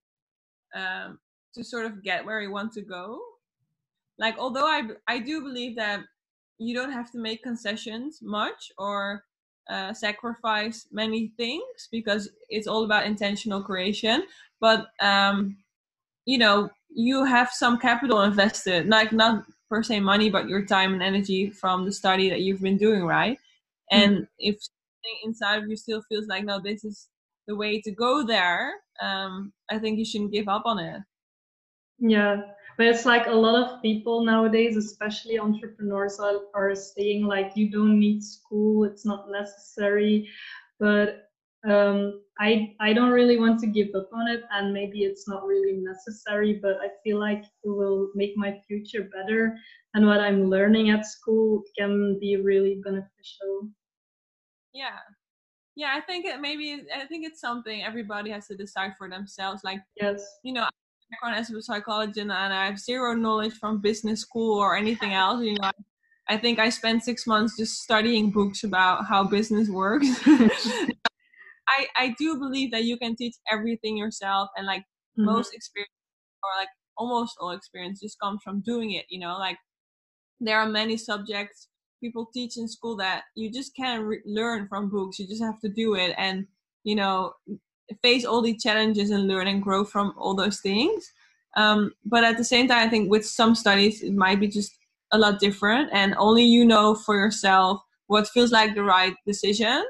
um, 0.74 1.18
to 1.54 1.62
sort 1.62 1.86
of 1.86 2.02
get 2.02 2.24
where 2.24 2.40
we 2.40 2.48
want 2.48 2.72
to 2.72 2.82
go. 2.82 3.20
Like, 4.18 4.36
although 4.36 4.66
I 4.66 4.82
I 5.06 5.20
do 5.20 5.40
believe 5.42 5.76
that 5.76 6.00
you 6.58 6.74
don't 6.74 6.92
have 6.92 7.12
to 7.12 7.18
make 7.18 7.44
concessions 7.44 8.18
much 8.20 8.72
or 8.78 9.22
uh, 9.68 9.92
sacrifice 9.92 10.87
many 10.92 11.33
things 11.37 11.88
because 11.90 12.31
it's 12.48 12.66
all 12.66 12.85
about 12.85 13.07
intentional 13.07 13.62
creation. 13.62 14.24
But 14.61 14.88
um, 15.00 15.57
you 16.24 16.38
know, 16.38 16.70
you 16.90 17.24
have 17.24 17.50
some 17.50 17.78
capital 17.78 18.22
invested, 18.22 18.88
like 18.88 19.12
not 19.12 19.44
per 19.68 19.83
se 19.83 20.00
money, 20.00 20.31
but 20.31 20.48
your 20.48 20.64
time 20.64 20.92
and 20.92 21.02
energy 21.02 21.50
from 21.50 21.85
the 21.85 21.92
study 21.92 22.28
that 22.31 22.40
you've 22.40 22.62
been 22.62 22.78
doing, 22.78 23.04
right? 23.04 23.38
And 23.90 24.16
mm-hmm. 24.16 24.24
if 24.38 24.57
inside 25.24 25.62
of 25.62 25.68
you 25.68 25.76
still 25.76 26.02
feels 26.09 26.26
like, 26.26 26.44
no, 26.44 26.61
this 26.61 26.85
is 26.85 27.09
the 27.46 27.57
way 27.57 27.81
to 27.81 27.90
go 27.90 28.26
there, 28.26 28.74
um, 29.00 29.52
I 29.70 29.78
think 29.78 29.98
you 29.98 30.04
shouldn't 30.04 30.33
give 30.33 30.48
up 30.48 30.62
on 30.66 30.78
it. 30.78 31.00
Yeah, 31.98 32.42
but 32.78 32.86
it's 32.86 33.04
like 33.04 33.26
a 33.26 33.32
lot 33.32 33.60
of 33.60 33.82
people 33.82 34.24
nowadays, 34.24 34.76
especially 34.76 35.36
entrepreneurs, 35.36 36.20
are, 36.20 36.42
are 36.54 36.76
saying 36.76 37.24
like 37.24 37.50
you 37.56 37.68
don't 37.70 37.98
need 37.98 38.22
school, 38.22 38.84
it's 38.84 39.04
not 39.04 39.28
necessary. 39.30 40.28
But 40.78 41.28
um, 41.68 42.22
I 42.38 42.76
I 42.78 42.92
don't 42.92 43.10
really 43.10 43.36
want 43.36 43.58
to 43.60 43.66
give 43.66 43.88
up 43.96 44.08
on 44.12 44.28
it, 44.28 44.44
and 44.52 44.72
maybe 44.72 45.00
it's 45.00 45.26
not 45.26 45.44
really 45.44 45.72
necessary. 45.72 46.60
But 46.62 46.76
I 46.80 46.90
feel 47.02 47.18
like 47.18 47.42
it 47.64 47.68
will 47.68 48.10
make 48.14 48.36
my 48.36 48.60
future 48.68 49.10
better, 49.12 49.58
and 49.94 50.06
what 50.06 50.20
I'm 50.20 50.48
learning 50.48 50.90
at 50.90 51.04
school 51.04 51.64
can 51.76 52.16
be 52.20 52.36
really 52.36 52.80
beneficial. 52.84 53.70
Yeah, 54.72 54.98
yeah. 55.74 55.94
I 55.96 56.00
think 56.00 56.26
it 56.26 56.40
maybe 56.40 56.84
I 56.94 57.06
think 57.06 57.26
it's 57.26 57.40
something 57.40 57.82
everybody 57.82 58.30
has 58.30 58.46
to 58.46 58.56
decide 58.56 58.92
for 58.96 59.10
themselves. 59.10 59.64
Like 59.64 59.80
yes, 60.00 60.24
you 60.44 60.52
know, 60.52 60.68
background 61.11 61.37
as 61.37 61.51
a 61.51 61.62
psychologist 61.62 62.18
and 62.18 62.33
I 62.33 62.66
have 62.66 62.79
zero 62.79 63.14
knowledge 63.14 63.55
from 63.55 63.81
business 63.81 64.21
school 64.21 64.59
or 64.59 64.77
anything 64.77 65.12
else. 65.12 65.42
You 65.42 65.55
know, 65.55 65.71
I 66.29 66.37
think 66.37 66.59
I 66.59 66.71
spent 66.71 67.05
six 67.05 67.27
months 67.27 67.57
just 67.57 67.83
studying 67.83 68.31
books 68.31 68.64
about 68.64 69.07
how 69.07 69.25
business 69.25 69.68
works. 69.68 70.07
I, 70.27 71.87
I 71.97 72.14
do 72.18 72.38
believe 72.38 72.71
that 72.73 72.85
you 72.85 72.97
can 72.99 73.14
teach 73.16 73.35
everything 73.51 73.97
yourself 73.97 74.49
and 74.57 74.66
like 74.66 74.81
mm-hmm. 74.81 75.27
most 75.27 75.55
experience 75.55 75.90
or 76.42 76.61
like 76.61 76.68
almost 76.97 77.37
all 77.40 77.51
experience 77.51 78.01
just 78.01 78.18
comes 78.21 78.40
from 78.42 78.61
doing 78.61 78.92
it, 78.92 79.07
you 79.09 79.21
know, 79.21 79.37
like 79.38 79.59
there 80.40 80.59
are 80.59 80.68
many 80.68 80.97
subjects 80.97 81.68
people 82.01 82.29
teach 82.33 82.57
in 82.57 82.68
school 82.68 82.97
that 82.97 83.25
you 83.35 83.51
just 83.51 83.75
can't 83.75 84.05
re- 84.05 84.23
learn 84.25 84.68
from 84.68 84.88
books. 84.88 85.18
You 85.18 85.27
just 85.27 85.42
have 85.42 85.61
to 85.61 85.68
do 85.68 85.94
it 85.94 86.14
and, 86.16 86.47
you 86.85 86.94
know, 86.94 87.33
face 88.03 88.24
all 88.24 88.42
the 88.42 88.57
challenges 88.57 89.11
and 89.11 89.27
learn 89.29 89.46
and 89.46 89.62
grow 89.62 89.85
from 89.85 90.14
all 90.16 90.35
those 90.35 90.61
things. 90.61 91.12
Um, 91.57 91.92
but 92.05 92.24
at 92.24 92.37
the 92.37 92.44
same 92.44 92.68
time, 92.68 92.87
I 92.87 92.90
think 92.90 93.11
with 93.11 93.27
some 93.27 93.55
studies, 93.55 94.03
it 94.03 94.14
might 94.14 94.40
be 94.40 94.48
just 94.48 94.77
a 95.12 95.18
lot 95.18 95.40
different, 95.40 95.90
and 95.92 96.14
only 96.18 96.44
you 96.44 96.64
know 96.64 96.94
for 96.94 97.16
yourself 97.16 97.83
what 98.07 98.29
feels 98.29 98.53
like 98.53 98.74
the 98.74 98.83
right 98.83 99.14
decision. 99.27 99.85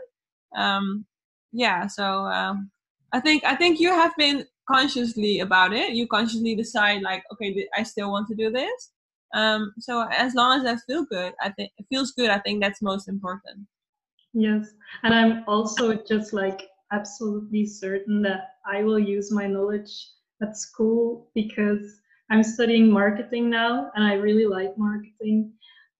Um, 0.57 1.05
yeah, 1.53 1.87
so 1.87 2.05
um, 2.05 2.71
I 3.13 3.21
think 3.21 3.45
I 3.45 3.55
think 3.55 3.81
you 3.81 3.93
have 3.93 4.15
been 4.17 4.47
consciously 4.71 5.41
about 5.41 5.73
it. 5.73 5.95
You 5.95 6.07
consciously 6.07 6.55
decide 6.55 7.03
like, 7.03 7.25
okay, 7.33 7.69
I 7.77 7.83
still 7.83 8.11
want 8.11 8.29
to 8.29 8.35
do 8.35 8.51
this. 8.51 8.93
Um, 9.35 9.73
so 9.79 10.07
as 10.11 10.35
long 10.35 10.59
as 10.59 10.65
that 10.65 10.79
feels 10.87 11.07
good, 11.11 11.35
I 11.43 11.51
think 11.51 11.71
it 11.79 11.87
feels 11.91 12.13
good. 12.13 12.31
I 12.31 12.39
think 12.39 12.63
that's 12.63 12.81
most 12.81 13.09
important. 13.09 13.67
Yes, 14.33 14.73
and 15.03 15.15
I'm 15.15 15.45
also 15.47 15.95
just 15.95 16.33
like 16.33 16.69
absolutely 16.93 17.67
certain 17.67 18.23
that 18.23 18.55
I 18.67 18.83
will 18.83 18.99
use 18.99 19.33
my 19.33 19.47
knowledge 19.47 19.91
at 20.43 20.57
school 20.57 21.31
because 21.35 22.01
I'm 22.31 22.43
studying 22.43 22.91
marketing 22.91 23.51
now 23.51 23.91
and 23.95 24.05
I 24.05 24.15
really 24.15 24.47
like 24.47 24.77
marketing. 24.77 25.53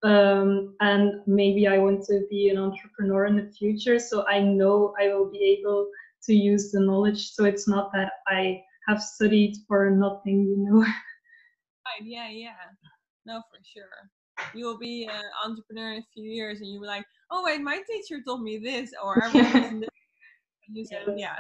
Um, 0.03 0.77
and 0.81 1.15
maybe 1.27 1.67
I 1.67 1.79
want 1.79 2.05
to 2.05 2.27
be 2.31 2.51
an 2.51 2.59
entrepreneur 2.59 3.27
in 3.27 3.37
the 3.37 3.51
future. 3.51 3.99
So 3.99 4.27
I 4.29 4.41
know 4.41 4.95
I 5.01 5.09
will 5.09 5.31
be 5.31 5.59
able 5.59 5.89
to 6.25 6.35
use 6.35 6.71
the 6.71 6.81
knowledge. 6.81 7.31
So 7.31 7.45
it's 7.45 7.67
not 7.67 7.91
that 7.95 8.13
I 8.29 8.63
have 8.87 9.03
studied 9.03 9.57
for 9.67 9.91
nothing, 9.91 10.43
you 10.43 10.57
know. 10.59 10.87
Right, 11.87 12.07
yeah, 12.07 12.29
yeah. 12.29 12.53
No, 13.25 13.41
for 13.51 13.59
sure. 13.65 14.53
You 14.55 14.67
will 14.67 14.79
be 14.79 15.09
an 15.11 15.23
entrepreneur 15.43 15.93
in 15.93 15.99
a 16.01 16.07
few 16.13 16.25
years 16.25 16.61
and 16.61 16.71
you'll 16.71 16.83
be 16.83 16.87
like, 16.87 17.07
oh, 17.31 17.43
wait, 17.43 17.63
my 17.63 17.81
teacher 17.89 18.23
told 18.27 18.43
me 18.43 18.59
this, 18.59 18.91
or 19.03 19.25
I 19.25 19.29
was 19.29 19.35
this 19.81 19.89
use 20.73 20.91
it. 20.91 21.09
Yeah. 21.17 21.37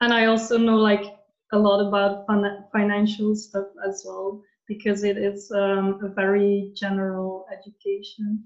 And 0.00 0.12
I 0.12 0.26
also 0.26 0.58
know 0.58 0.76
like 0.76 1.04
a 1.52 1.58
lot 1.58 1.86
about 1.86 2.26
fin- 2.28 2.64
financial 2.72 3.34
stuff 3.34 3.66
as 3.86 4.04
well 4.06 4.42
because 4.68 5.04
it 5.04 5.16
is 5.16 5.50
um, 5.52 6.00
a 6.04 6.08
very 6.08 6.72
general 6.74 7.46
education. 7.52 8.44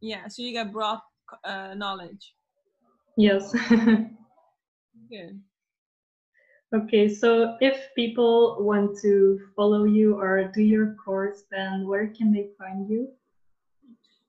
Yeah, 0.00 0.28
so 0.28 0.42
you 0.42 0.52
get 0.52 0.72
broad 0.72 1.00
uh, 1.44 1.74
knowledge. 1.74 2.34
Yes. 3.16 3.52
Good. 5.10 5.40
Okay, 6.74 7.08
so 7.08 7.56
if 7.60 7.88
people 7.94 8.56
want 8.60 8.98
to 9.00 9.38
follow 9.54 9.84
you 9.84 10.18
or 10.20 10.50
do 10.52 10.62
your 10.62 10.94
course, 11.02 11.44
then 11.50 11.86
where 11.86 12.08
can 12.08 12.32
they 12.32 12.50
find 12.58 12.90
you? 12.90 13.08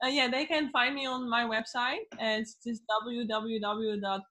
Uh, 0.03 0.07
yeah, 0.07 0.27
they 0.29 0.45
can 0.45 0.69
find 0.71 0.95
me 0.95 1.05
on 1.05 1.29
my 1.29 1.43
website. 1.43 2.05
It's 2.19 2.57
just 2.65 2.81
www.jennifer, 3.03 4.21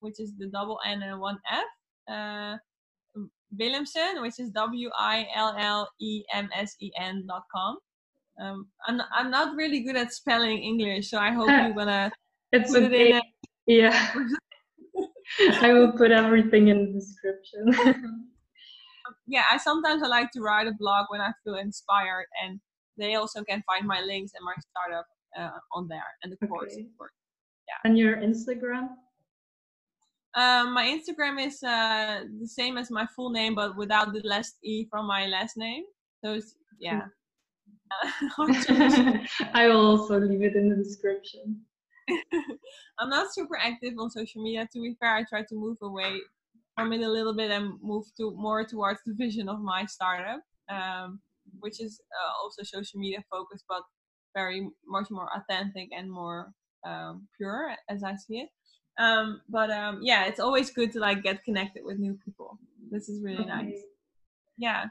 which 0.00 0.18
is 0.18 0.32
the 0.38 0.46
double 0.46 0.80
N 0.86 1.02
and 1.02 1.20
one 1.20 1.38
F, 1.50 1.64
uh, 2.10 2.56
Willemsen, 3.58 4.22
which 4.22 4.38
is 4.38 4.50
W 4.50 4.90
I 4.98 5.26
L 5.34 5.54
L 5.58 5.90
E 6.00 6.22
M 6.32 6.48
S 6.54 6.76
E 6.80 6.90
N 6.98 7.24
dot 7.28 7.42
com. 7.54 7.76
Um, 8.40 8.68
I'm 8.86 9.02
I'm 9.12 9.30
not 9.30 9.54
really 9.54 9.80
good 9.80 9.96
at 9.96 10.12
spelling 10.12 10.58
English, 10.58 11.10
so 11.10 11.18
I 11.18 11.32
hope 11.32 11.48
you're 11.48 11.74
gonna 11.74 12.10
it's 12.52 12.72
put 12.72 12.84
okay. 12.84 13.10
it 13.10 13.12
in. 13.14 13.16
A- 13.16 13.22
yeah, 13.66 14.14
I 15.62 15.74
will 15.74 15.92
put 15.92 16.10
everything 16.10 16.68
in 16.68 16.86
the 16.86 16.92
description. 16.92 17.66
yeah, 19.26 19.44
I 19.50 19.58
sometimes 19.58 20.02
I 20.02 20.06
like 20.06 20.30
to 20.32 20.40
write 20.40 20.66
a 20.66 20.72
blog 20.78 21.06
when 21.10 21.20
I 21.20 21.32
feel 21.44 21.56
inspired, 21.56 22.26
and 22.42 22.60
they 23.00 23.14
also 23.14 23.42
can 23.44 23.62
find 23.66 23.86
my 23.86 24.00
links 24.00 24.32
and 24.36 24.44
my 24.44 24.54
startup 24.68 25.06
uh, 25.38 25.58
on 25.72 25.88
there 25.88 26.10
and 26.22 26.32
the 26.32 26.46
course, 26.46 26.74
okay. 26.74 26.86
course. 26.98 27.12
Yeah. 27.68 27.88
And 27.88 27.98
your 27.98 28.16
Instagram? 28.16 28.88
Um, 30.34 30.74
my 30.74 30.84
Instagram 30.86 31.44
is 31.44 31.62
uh, 31.62 32.24
the 32.40 32.46
same 32.46 32.76
as 32.76 32.90
my 32.90 33.06
full 33.16 33.30
name, 33.30 33.54
but 33.54 33.76
without 33.76 34.12
the 34.12 34.22
last 34.24 34.54
e 34.62 34.86
from 34.90 35.06
my 35.06 35.26
last 35.26 35.56
name. 35.56 35.84
So 36.24 36.34
it's, 36.34 36.54
yeah. 36.78 37.02
I 39.54 39.66
will 39.66 39.84
also 39.84 40.20
leave 40.20 40.42
it 40.42 40.54
in 40.54 40.68
the 40.68 40.76
description. 40.76 41.60
I'm 42.98 43.08
not 43.08 43.32
super 43.32 43.58
active 43.58 43.94
on 43.98 44.10
social 44.10 44.42
media. 44.42 44.68
To 44.72 44.80
be 44.80 44.94
fair, 45.00 45.16
I 45.16 45.24
try 45.28 45.42
to 45.42 45.54
move 45.54 45.78
away 45.82 46.20
from 46.76 46.92
it 46.92 47.02
a 47.02 47.08
little 47.08 47.34
bit 47.34 47.50
and 47.50 47.72
move 47.82 48.04
to 48.18 48.30
more 48.36 48.64
towards 48.64 49.00
the 49.04 49.14
vision 49.14 49.48
of 49.48 49.60
my 49.60 49.84
startup. 49.86 50.40
Um, 50.68 51.20
which 51.58 51.80
is 51.80 52.00
uh, 52.20 52.32
also 52.42 52.62
social 52.62 53.00
media 53.00 53.22
focused, 53.30 53.64
but 53.68 53.82
very 54.34 54.68
much 54.86 55.08
more 55.10 55.28
authentic 55.36 55.88
and 55.96 56.10
more 56.10 56.52
um, 56.86 57.26
pure 57.36 57.74
as 57.88 58.02
I 58.02 58.14
see 58.16 58.38
it. 58.38 58.48
Um, 58.98 59.40
but 59.48 59.70
um, 59.70 60.00
yeah, 60.02 60.26
it's 60.26 60.40
always 60.40 60.70
good 60.70 60.92
to 60.92 60.98
like 61.00 61.22
get 61.22 61.44
connected 61.44 61.82
with 61.84 61.98
new 61.98 62.18
people. 62.24 62.58
This 62.90 63.08
is 63.08 63.22
really 63.22 63.44
okay. 63.44 63.48
nice. 63.48 63.78
Yeah, 64.58 64.84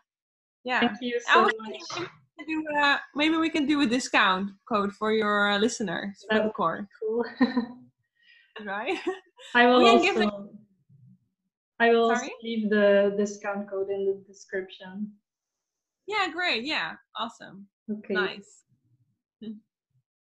yeah. 0.63 0.79
Thank 0.79 0.97
you 1.01 1.19
so 1.31 1.43
much. 1.43 2.07
Do, 2.47 2.63
uh, 2.81 2.97
maybe 3.15 3.35
we 3.35 3.49
can 3.49 3.65
do 3.65 3.81
a 3.81 3.85
discount 3.85 4.51
code 4.67 4.93
for 4.93 5.11
your 5.11 5.51
uh, 5.51 5.59
listeners 5.59 6.25
for 6.29 6.39
the 6.39 6.49
course. 6.49 6.87
Cool. 6.99 7.25
right? 8.65 8.97
I 9.55 9.65
will 9.65 9.85
also. 9.85 10.49
I 11.81 11.91
will 11.91 12.13
leave 12.43 12.69
the 12.69 13.13
discount 13.17 13.69
code 13.69 13.89
in 13.89 14.05
the 14.05 14.23
description. 14.27 15.13
Yeah, 16.09 16.27
great. 16.33 16.63
Yeah, 16.63 16.93
awesome. 17.15 17.67
Okay. 17.87 18.15
Nice. 18.15 18.63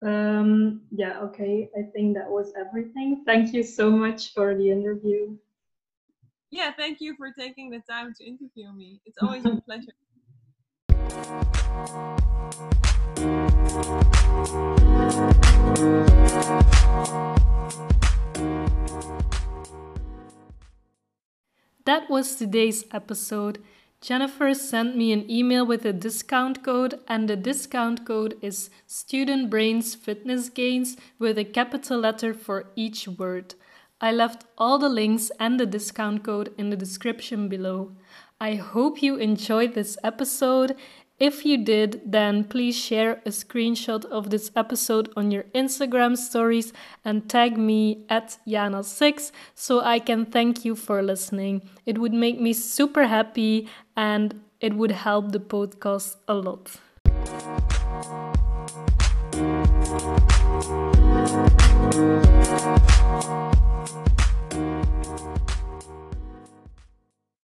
Um, 0.01 0.81
yeah, 0.91 1.21
okay. 1.21 1.69
I 1.77 1.83
think 1.93 2.17
that 2.17 2.31
was 2.31 2.55
everything. 2.57 3.23
Thank 3.27 3.53
you 3.53 3.63
so 3.63 3.91
much 3.91 4.33
for 4.33 4.55
the 4.55 4.71
interview. 4.71 5.37
Yeah, 6.51 6.73
thank 6.73 7.03
you 7.03 7.15
for 7.17 7.33
taking 7.39 7.69
the 7.69 7.81
time 7.81 8.15
to 8.15 8.25
interview 8.25 8.73
me. 8.73 9.03
It's 9.05 9.19
always 9.23 9.45
a 9.45 9.61
pleasure. 9.61 9.93
That 21.85 22.09
was 22.09 22.37
today's 22.37 22.85
episode. 22.91 23.63
Jennifer 24.05 24.53
sent 24.53 24.99
me 24.99 25.13
an 25.13 25.31
email 25.31 25.65
with 25.65 25.87
a 25.87 25.93
discount 25.95 26.63
code, 26.63 27.01
and 27.09 27.27
the 27.27 27.37
discount 27.37 28.05
code 28.05 28.37
is 28.43 28.69
Student 28.87 29.49
Brains 29.49 29.95
Fitness 29.95 30.51
Gains 30.51 30.99
with 31.19 31.39
a 31.39 31.45
capital 31.45 32.01
letter 32.01 32.35
for 32.35 32.67
each 32.77 33.09
word. 33.09 33.55
I 34.03 34.13
left 34.13 34.45
all 34.59 34.77
the 34.77 34.91
links 34.91 35.33
and 35.41 35.59
the 35.59 35.65
discount 35.65 36.23
code 36.23 36.53
in 36.59 36.69
the 36.69 36.77
description 36.77 37.49
below. 37.49 37.93
I 38.39 38.57
hope 38.57 39.03
you 39.03 39.17
enjoyed 39.17 39.73
this 39.73 39.97
episode. 40.05 40.77
If 41.21 41.47
you 41.47 41.65
did, 41.65 42.03
then 42.05 42.43
please 42.43 42.77
share 42.77 43.23
a 43.25 43.31
screenshot 43.31 44.05
of 44.07 44.31
this 44.31 44.51
episode 44.57 45.11
on 45.17 45.31
your 45.31 45.45
Instagram 45.55 46.19
stories 46.19 46.73
and 47.05 47.31
tag 47.31 47.57
me 47.57 48.05
at 48.11 48.37
Jana6 48.49 49.31
so 49.55 49.81
I 49.81 50.01
can 50.01 50.27
thank 50.27 50.65
you 50.65 50.75
for 50.75 51.03
listening. 51.03 51.63
It 51.87 51.99
would 51.99 52.13
make 52.13 52.41
me 52.41 52.53
super 52.53 53.07
happy 53.07 53.69
and 53.97 54.41
it 54.61 54.75
would 54.75 54.93
help 54.93 55.33
the 55.33 55.41
podcast 55.41 56.17
a 56.29 56.35
lot. 56.35 56.79